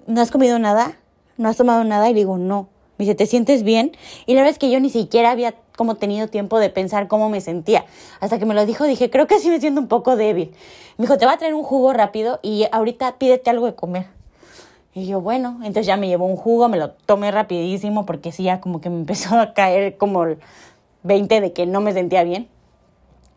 ¿No 0.05 0.21
has 0.21 0.31
comido 0.31 0.59
nada? 0.59 0.97
¿No 1.37 1.49
has 1.49 1.57
tomado 1.57 1.83
nada? 1.83 2.09
Y 2.09 2.13
digo, 2.13 2.37
no. 2.37 2.67
Me 2.97 3.05
dice, 3.05 3.15
¿te 3.15 3.25
sientes 3.25 3.63
bien? 3.63 3.93
Y 4.25 4.33
la 4.33 4.41
verdad 4.41 4.51
es 4.51 4.59
que 4.59 4.69
yo 4.69 4.79
ni 4.81 4.89
siquiera 4.89 5.31
había 5.31 5.55
como 5.77 5.95
tenido 5.95 6.27
tiempo 6.27 6.59
de 6.59 6.69
pensar 6.69 7.07
cómo 7.07 7.29
me 7.29 7.39
sentía. 7.39 7.85
Hasta 8.19 8.37
que 8.39 8.45
me 8.45 8.53
lo 8.53 8.65
dijo, 8.65 8.83
dije, 8.83 9.09
creo 9.09 9.27
que 9.27 9.39
sí 9.39 9.49
me 9.49 9.61
siento 9.61 9.79
un 9.79 9.87
poco 9.87 10.17
débil. 10.17 10.51
Me 10.97 11.03
dijo, 11.03 11.17
te 11.17 11.25
va 11.25 11.33
a 11.33 11.37
traer 11.37 11.53
un 11.53 11.63
jugo 11.63 11.93
rápido 11.93 12.39
y 12.41 12.65
ahorita 12.73 13.17
pídete 13.17 13.49
algo 13.49 13.67
de 13.67 13.75
comer. 13.75 14.07
Y 14.93 15.05
yo, 15.05 15.21
bueno, 15.21 15.59
entonces 15.59 15.85
ya 15.85 15.95
me 15.95 16.09
llevó 16.09 16.25
un 16.25 16.35
jugo, 16.35 16.67
me 16.67 16.77
lo 16.77 16.91
tomé 16.91 17.31
rapidísimo 17.31 18.05
porque 18.05 18.33
sí, 18.33 18.43
ya 18.43 18.59
como 18.59 18.81
que 18.81 18.89
me 18.89 18.97
empezó 18.99 19.39
a 19.39 19.53
caer 19.53 19.95
como 19.95 20.25
20 21.03 21.41
de 21.41 21.53
que 21.53 21.65
no 21.65 21.81
me 21.81 21.93
sentía 21.93 22.23
bien. 22.23 22.49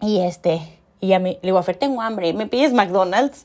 Y 0.00 0.20
este, 0.20 0.60
y 1.00 1.08
ya 1.08 1.18
me, 1.18 1.32
le 1.32 1.40
digo 1.42 1.58
a 1.58 1.62
Fer, 1.62 1.76
tengo 1.76 2.00
hambre, 2.02 2.32
¿me 2.32 2.46
pides 2.46 2.72
McDonald's? 2.72 3.44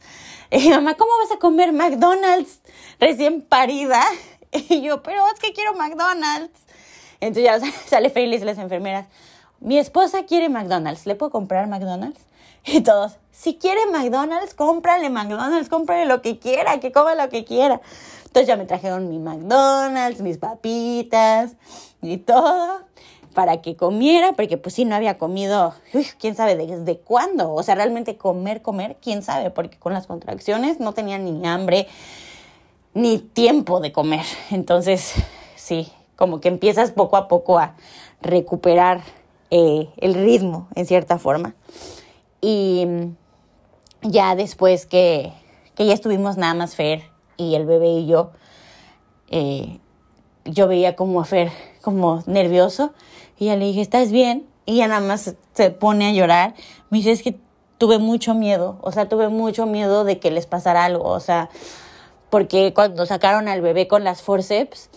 Y 0.49 0.69
mamá, 0.69 0.95
¿cómo 0.95 1.11
vas 1.21 1.35
a 1.35 1.39
comer 1.39 1.73
McDonald's 1.73 2.61
recién 2.99 3.41
parida? 3.41 4.03
Y 4.69 4.81
yo, 4.81 5.03
pero 5.03 5.27
es 5.27 5.39
que 5.41 5.51
quiero 5.51 5.73
McDonald's. 5.73 6.57
Entonces 7.19 7.43
ya 7.43 7.71
sale 7.87 8.09
feliz 8.09 8.41
las 8.43 8.57
enfermeras. 8.57 9.07
Mi 9.59 9.77
esposa 9.77 10.23
quiere 10.25 10.47
McDonald's, 10.47 11.05
¿le 11.05 11.15
puedo 11.15 11.31
comprar 11.31 11.67
McDonald's? 11.67 12.21
Y 12.63 12.81
todos, 12.81 13.17
si 13.31 13.55
quiere 13.55 13.85
McDonald's, 13.87 14.53
cómprale 14.53 15.09
McDonald's, 15.09 15.67
cómprale 15.67 16.05
lo 16.05 16.21
que 16.21 16.39
quiera, 16.39 16.79
que 16.79 16.91
coma 16.93 17.15
lo 17.15 17.29
que 17.29 17.43
quiera. 17.43 17.81
Entonces 18.25 18.47
ya 18.47 18.55
me 18.55 18.65
trajeron 18.65 19.09
mi 19.09 19.19
McDonald's, 19.19 20.21
mis 20.21 20.37
papitas 20.37 21.53
y 22.01 22.17
todo 22.17 22.87
para 23.37 23.61
que 23.61 23.75
comiera, 23.75 24.33
porque 24.33 24.57
pues 24.57 24.73
sí, 24.73 24.83
no 24.83 24.95
había 24.95 25.19
comido, 25.19 25.75
quién 26.19 26.33
sabe 26.33 26.55
desde 26.55 26.97
cuándo, 26.97 27.53
o 27.53 27.61
sea, 27.61 27.75
realmente 27.75 28.17
comer, 28.17 28.63
comer, 28.63 28.97
quién 28.99 29.21
sabe, 29.21 29.51
porque 29.51 29.77
con 29.77 29.93
las 29.93 30.07
contracciones 30.07 30.79
no 30.79 30.93
tenía 30.93 31.19
ni 31.19 31.45
hambre, 31.45 31.87
ni 32.95 33.19
tiempo 33.19 33.79
de 33.79 33.91
comer. 33.91 34.25
Entonces, 34.49 35.13
sí, 35.55 35.87
como 36.15 36.41
que 36.41 36.47
empiezas 36.47 36.89
poco 36.89 37.15
a 37.15 37.27
poco 37.27 37.59
a 37.59 37.75
recuperar 38.23 39.01
eh, 39.51 39.87
el 39.97 40.15
ritmo, 40.15 40.67
en 40.73 40.87
cierta 40.87 41.19
forma. 41.19 41.53
Y 42.41 42.87
ya 44.01 44.33
después 44.35 44.87
que, 44.87 45.31
que 45.75 45.85
ya 45.85 45.93
estuvimos 45.93 46.37
nada 46.37 46.55
más 46.55 46.73
Fer 46.73 47.03
y 47.37 47.53
el 47.53 47.67
bebé 47.67 47.89
y 47.89 48.07
yo, 48.07 48.31
eh, 49.29 49.77
yo 50.43 50.67
veía 50.67 50.95
como 50.95 51.21
a 51.21 51.25
Fer 51.25 51.51
como 51.83 52.23
nervioso 52.25 52.93
y 53.37 53.45
ya 53.45 53.55
le 53.55 53.65
dije, 53.65 53.81
¿estás 53.81 54.11
bien? 54.11 54.47
Y 54.65 54.77
ya 54.77 54.87
nada 54.87 55.01
más 55.01 55.35
se 55.53 55.71
pone 55.71 56.07
a 56.07 56.11
llorar. 56.11 56.55
Me 56.89 56.97
dice, 56.97 57.11
es 57.11 57.23
que 57.23 57.39
tuve 57.77 57.99
mucho 57.99 58.33
miedo, 58.33 58.77
o 58.81 58.91
sea, 58.91 59.07
tuve 59.07 59.29
mucho 59.29 59.65
miedo 59.65 60.03
de 60.03 60.19
que 60.19 60.31
les 60.31 60.47
pasara 60.47 60.85
algo, 60.85 61.09
o 61.09 61.19
sea, 61.19 61.49
porque 62.29 62.73
cuando 62.73 63.05
sacaron 63.05 63.47
al 63.47 63.61
bebé 63.61 63.87
con 63.87 64.03
las 64.03 64.21
forceps, 64.21 64.89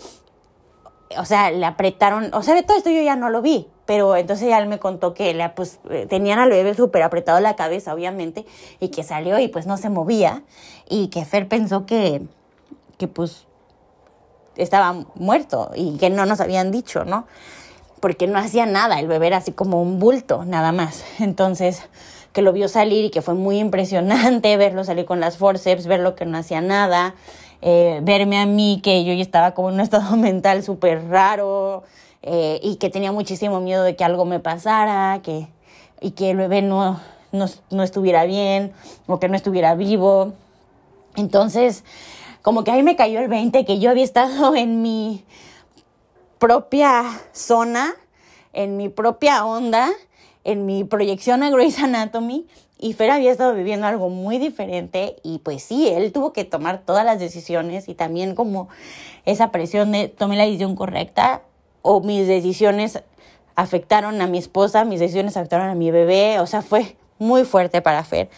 o 1.19 1.25
sea, 1.25 1.51
le 1.51 1.67
apretaron, 1.67 2.33
o 2.33 2.43
sea, 2.43 2.61
todo 2.63 2.77
esto 2.77 2.91
yo 2.91 3.03
ya 3.03 3.17
no 3.17 3.31
lo 3.31 3.43
vi, 3.43 3.69
pero 3.85 4.17
entonces 4.17 4.49
ya 4.49 4.59
él 4.59 4.69
me 4.69 4.79
contó 4.79 5.13
que 5.13 5.35
le, 5.35 5.49
pues, 5.51 5.81
eh, 5.91 6.07
tenían 6.09 6.39
al 6.39 6.51
bebé 6.51 6.75
súper 6.75 7.03
apretado 7.03 7.41
la 7.41 7.57
cabeza, 7.57 7.93
obviamente, 7.93 8.47
y 8.79 8.89
que 8.89 9.03
salió 9.03 9.39
y 9.39 9.49
pues 9.49 9.67
no 9.67 9.77
se 9.77 9.91
movía, 9.91 10.43
y 10.89 11.09
que 11.09 11.25
Fer 11.25 11.49
pensó 11.49 11.85
que, 11.85 12.23
que 12.97 13.09
pues 13.09 13.47
estaba 14.57 15.05
muerto 15.15 15.71
y 15.75 15.97
que 15.99 16.11
no 16.11 16.27
nos 16.27 16.41
habían 16.41 16.71
dicho, 16.71 17.05
¿no? 17.05 17.27
Porque 18.01 18.27
no 18.27 18.39
hacía 18.39 18.67
nada, 18.67 18.99
el 18.99 19.07
bebé 19.07 19.29
era 19.29 19.37
así 19.39 19.53
como 19.53 19.83
un 19.83 19.99
bulto, 19.99 20.45
nada 20.45 20.73
más. 20.73 21.05
Entonces, 21.19 21.83
que 22.33 22.43
lo 22.43 22.53
vio 22.53 22.69
salir 22.69 23.05
y 23.05 23.11
que 23.11 23.23
fue 23.23 23.35
muy 23.35 23.59
impresionante 23.59 24.57
verlo 24.59 24.85
salir 24.85 25.05
con 25.05 25.21
las 25.21 25.37
forceps, 25.37 25.87
verlo 25.87 26.15
que 26.15 26.27
no 26.27 26.39
hacía 26.39 26.61
nada, 26.61 27.15
eh, 27.63 28.01
verme 28.03 28.39
a 28.39 28.47
mí 28.47 28.81
que 28.83 29.05
yo 29.05 29.13
ya 29.13 29.23
estaba 29.23 29.53
como 29.53 29.69
en 29.69 29.75
un 29.75 29.81
estado 29.83 30.17
mental 30.17 30.63
súper 30.63 31.09
raro 31.09 31.83
eh, 32.23 32.61
y 32.63 32.77
que 32.77 32.91
tenía 32.91 33.13
muchísimo 33.13 33.61
miedo 33.61 33.83
de 33.83 33.97
que 33.97 34.05
algo 34.05 34.25
me 34.25 34.41
pasara 34.41 35.21
que, 35.23 35.49
y 36.01 36.13
que 36.13 36.31
el 36.31 36.37
bebé 36.37 36.63
no, 36.63 37.01
no, 37.33 37.47
no 37.71 37.83
estuviera 37.83 38.25
bien 38.25 38.73
o 39.07 39.19
que 39.19 39.29
no 39.29 39.37
estuviera 39.37 39.75
vivo. 39.75 40.33
Entonces, 41.17 41.85
como 42.43 42.65
que 42.65 42.71
ahí 42.71 42.83
me 42.83 42.97
cayó 42.97 43.21
el 43.21 43.29
20 43.29 43.65
que 43.65 43.79
yo 43.79 43.91
había 43.91 44.05
estado 44.05 44.55
en 44.57 44.83
mi 44.83 45.25
propia 46.41 47.05
zona, 47.33 47.95
en 48.55 48.79
mi 48.79 48.89
propia 48.89 49.45
onda, 49.45 49.91
en 50.43 50.65
mi 50.65 50.85
proyección 50.85 51.43
a 51.43 51.51
Grey's 51.51 51.79
Anatomy 51.79 52.47
y 52.79 52.95
Fer 52.95 53.11
había 53.11 53.31
estado 53.31 53.55
viviendo 53.55 53.87
algo 53.87 54.09
muy 54.09 54.39
diferente 54.39 55.17
y 55.23 55.41
pues 55.41 55.63
sí, 55.63 55.89
él 55.89 56.13
tuvo 56.13 56.33
que 56.33 56.47
tomar 56.47 56.81
todas 56.81 57.05
las 57.05 57.21
decisiones 57.21 57.91
y 57.91 57.95
también 57.95 58.35
como 58.35 58.71
esa 59.27 59.53
presión 59.53 59.93
de 59.93 60.09
tomé 60.09 60.37
la 60.37 60.47
decisión 60.47 60.77
correcta 60.77 61.43
o 61.83 62.01
mis 62.01 62.27
decisiones 62.27 63.03
afectaron 63.55 64.23
a 64.23 64.27
mi 64.27 64.39
esposa, 64.39 64.87
mis 64.87 64.99
decisiones 64.99 65.37
afectaron 65.37 65.69
a 65.69 65.75
mi 65.75 65.91
bebé, 65.91 66.41
o 66.41 66.47
sea, 66.47 66.63
fue 66.63 66.97
muy 67.19 67.45
fuerte 67.45 67.83
para 67.83 68.03
Fer. 68.03 68.31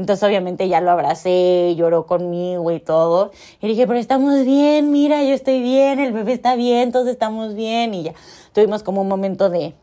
Entonces 0.00 0.26
obviamente 0.26 0.66
ya 0.66 0.80
lo 0.80 0.90
abracé, 0.90 1.74
lloró 1.76 2.06
conmigo 2.06 2.70
y 2.70 2.80
todo. 2.80 3.32
Y 3.60 3.68
dije, 3.68 3.86
pero 3.86 3.98
estamos 3.98 4.46
bien, 4.46 4.90
mira, 4.90 5.22
yo 5.24 5.34
estoy 5.34 5.60
bien, 5.60 6.00
el 6.00 6.14
bebé 6.14 6.32
está 6.32 6.54
bien, 6.56 6.90
todos 6.90 7.06
estamos 7.06 7.54
bien. 7.54 7.92
Y 7.92 8.04
ya 8.04 8.14
tuvimos 8.54 8.82
como 8.82 9.02
un 9.02 9.08
momento 9.08 9.50
de, 9.50 9.74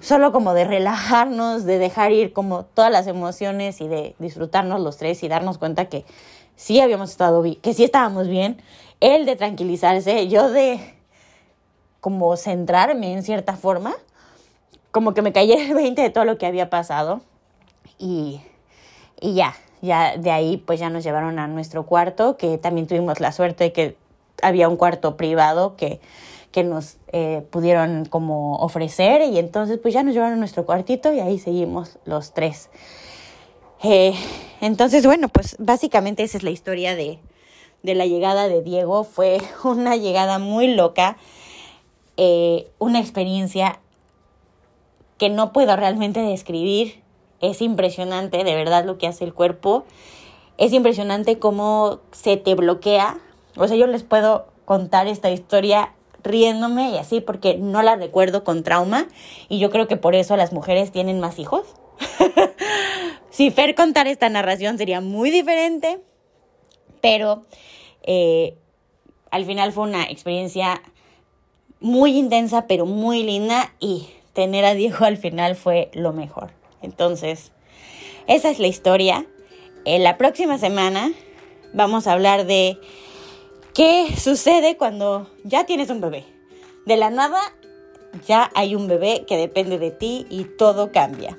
solo 0.00 0.32
como 0.32 0.54
de 0.54 0.64
relajarnos, 0.64 1.66
de 1.66 1.78
dejar 1.78 2.12
ir 2.12 2.32
como 2.32 2.64
todas 2.64 2.90
las 2.90 3.06
emociones 3.06 3.82
y 3.82 3.88
de 3.88 4.16
disfrutarnos 4.18 4.80
los 4.80 4.96
tres 4.96 5.22
y 5.22 5.28
darnos 5.28 5.58
cuenta 5.58 5.90
que 5.90 6.06
sí 6.56 6.80
habíamos 6.80 7.10
estado 7.10 7.42
bien, 7.42 7.56
que 7.56 7.74
sí 7.74 7.84
estábamos 7.84 8.28
bien. 8.28 8.62
Él 9.00 9.26
de 9.26 9.36
tranquilizarse, 9.36 10.26
yo 10.28 10.50
de 10.50 10.80
como 12.00 12.34
centrarme 12.38 13.12
en 13.12 13.22
cierta 13.22 13.56
forma, 13.56 13.94
como 14.90 15.12
que 15.12 15.20
me 15.20 15.34
caí 15.34 15.52
el 15.52 15.74
20 15.74 16.00
de 16.00 16.08
todo 16.08 16.24
lo 16.24 16.38
que 16.38 16.46
había 16.46 16.70
pasado 16.70 17.20
y, 17.98 18.40
y 19.22 19.34
ya, 19.34 19.54
ya 19.80 20.18
de 20.18 20.30
ahí 20.30 20.56
pues 20.58 20.80
ya 20.80 20.90
nos 20.90 21.04
llevaron 21.04 21.38
a 21.38 21.46
nuestro 21.46 21.86
cuarto, 21.86 22.36
que 22.36 22.58
también 22.58 22.86
tuvimos 22.86 23.20
la 23.20 23.32
suerte 23.32 23.64
de 23.64 23.72
que 23.72 23.96
había 24.42 24.68
un 24.68 24.76
cuarto 24.76 25.16
privado 25.16 25.76
que 25.76 26.00
que 26.52 26.62
nos 26.62 26.98
eh, 27.12 27.42
pudieron 27.50 28.04
como 28.04 28.56
ofrecer 28.56 29.22
y 29.22 29.38
entonces 29.38 29.78
pues 29.78 29.94
ya 29.94 30.02
nos 30.02 30.14
llevaron 30.14 30.34
a 30.34 30.36
nuestro 30.36 30.64
cuartito 30.66 31.12
y 31.12 31.18
ahí 31.18 31.38
seguimos 31.38 31.98
los 32.04 32.34
tres. 32.34 32.68
Eh, 33.82 34.14
entonces 34.60 35.04
bueno, 35.04 35.28
pues 35.28 35.56
básicamente 35.58 36.22
esa 36.22 36.36
es 36.36 36.44
la 36.44 36.50
historia 36.50 36.94
de, 36.94 37.18
de, 37.82 37.94
la 37.94 38.06
llegada 38.06 38.48
de 38.48 38.62
Diego. 38.62 39.02
Fue 39.02 39.40
una 39.64 39.96
llegada 39.96 40.38
muy 40.38 40.68
loca, 40.68 41.16
eh, 42.18 42.70
una 42.78 43.00
experiencia 43.00 43.80
que 45.18 45.30
no 45.30 45.52
puedo 45.52 45.74
realmente 45.74 46.20
describir. 46.20 47.02
Es 47.42 47.60
impresionante, 47.60 48.44
de 48.44 48.54
verdad, 48.54 48.84
lo 48.86 48.96
que 48.96 49.06
hace 49.06 49.24
el 49.24 49.34
cuerpo. 49.34 49.84
Es 50.56 50.72
impresionante 50.72 51.38
cómo 51.38 52.00
se 52.12 52.38
te 52.38 52.54
bloquea. 52.54 53.18
O 53.56 53.68
sea, 53.68 53.76
yo 53.76 53.86
les 53.86 54.04
puedo 54.04 54.46
contar 54.64 55.08
esta 55.08 55.30
historia 55.30 55.92
riéndome 56.22 56.90
y 56.90 56.98
así 56.98 57.20
porque 57.20 57.56
no 57.56 57.82
la 57.82 57.96
recuerdo 57.96 58.44
con 58.44 58.62
trauma 58.62 59.08
y 59.48 59.58
yo 59.58 59.70
creo 59.70 59.88
que 59.88 59.96
por 59.96 60.14
eso 60.14 60.36
las 60.36 60.52
mujeres 60.52 60.92
tienen 60.92 61.20
más 61.20 61.38
hijos. 61.38 61.66
si 63.30 63.50
Fer 63.50 63.74
contar 63.74 64.06
esta 64.06 64.28
narración 64.28 64.78
sería 64.78 65.00
muy 65.00 65.30
diferente, 65.30 66.00
pero 67.00 67.42
eh, 68.02 68.56
al 69.30 69.44
final 69.44 69.72
fue 69.72 69.84
una 69.84 70.04
experiencia 70.04 70.80
muy 71.80 72.16
intensa, 72.16 72.68
pero 72.68 72.86
muy 72.86 73.24
linda 73.24 73.72
y 73.80 74.08
tener 74.32 74.64
a 74.64 74.74
Diego 74.74 75.04
al 75.04 75.16
final 75.16 75.56
fue 75.56 75.90
lo 75.92 76.12
mejor. 76.12 76.61
Entonces, 76.82 77.52
esa 78.26 78.50
es 78.50 78.58
la 78.58 78.66
historia. 78.66 79.26
En 79.84 80.02
la 80.04 80.18
próxima 80.18 80.58
semana 80.58 81.12
vamos 81.72 82.06
a 82.06 82.12
hablar 82.12 82.46
de 82.46 82.78
¿Qué 83.74 84.14
sucede 84.18 84.76
cuando 84.76 85.30
ya 85.44 85.64
tienes 85.64 85.88
un 85.88 86.02
bebé? 86.02 86.24
De 86.84 86.98
la 86.98 87.08
nada 87.08 87.40
ya 88.26 88.50
hay 88.54 88.74
un 88.74 88.86
bebé 88.86 89.24
que 89.26 89.38
depende 89.38 89.78
de 89.78 89.90
ti 89.90 90.26
y 90.28 90.44
todo 90.44 90.92
cambia. 90.92 91.36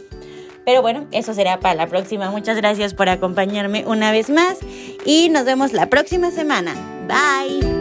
Pero 0.65 0.81
bueno, 0.81 1.05
eso 1.11 1.35
será 1.35 1.59
para 1.59 1.75
la 1.75 1.87
próxima. 1.87 2.31
Muchas 2.31 2.57
gracias 2.57 2.95
por 2.95 3.07
acompañarme 3.09 3.85
una 3.85 4.11
vez 4.11 4.31
más 4.31 4.57
y 5.05 5.29
nos 5.29 5.45
vemos 5.45 5.73
la 5.73 5.89
próxima 5.89 6.31
semana. 6.31 6.73
Bye. 7.07 7.72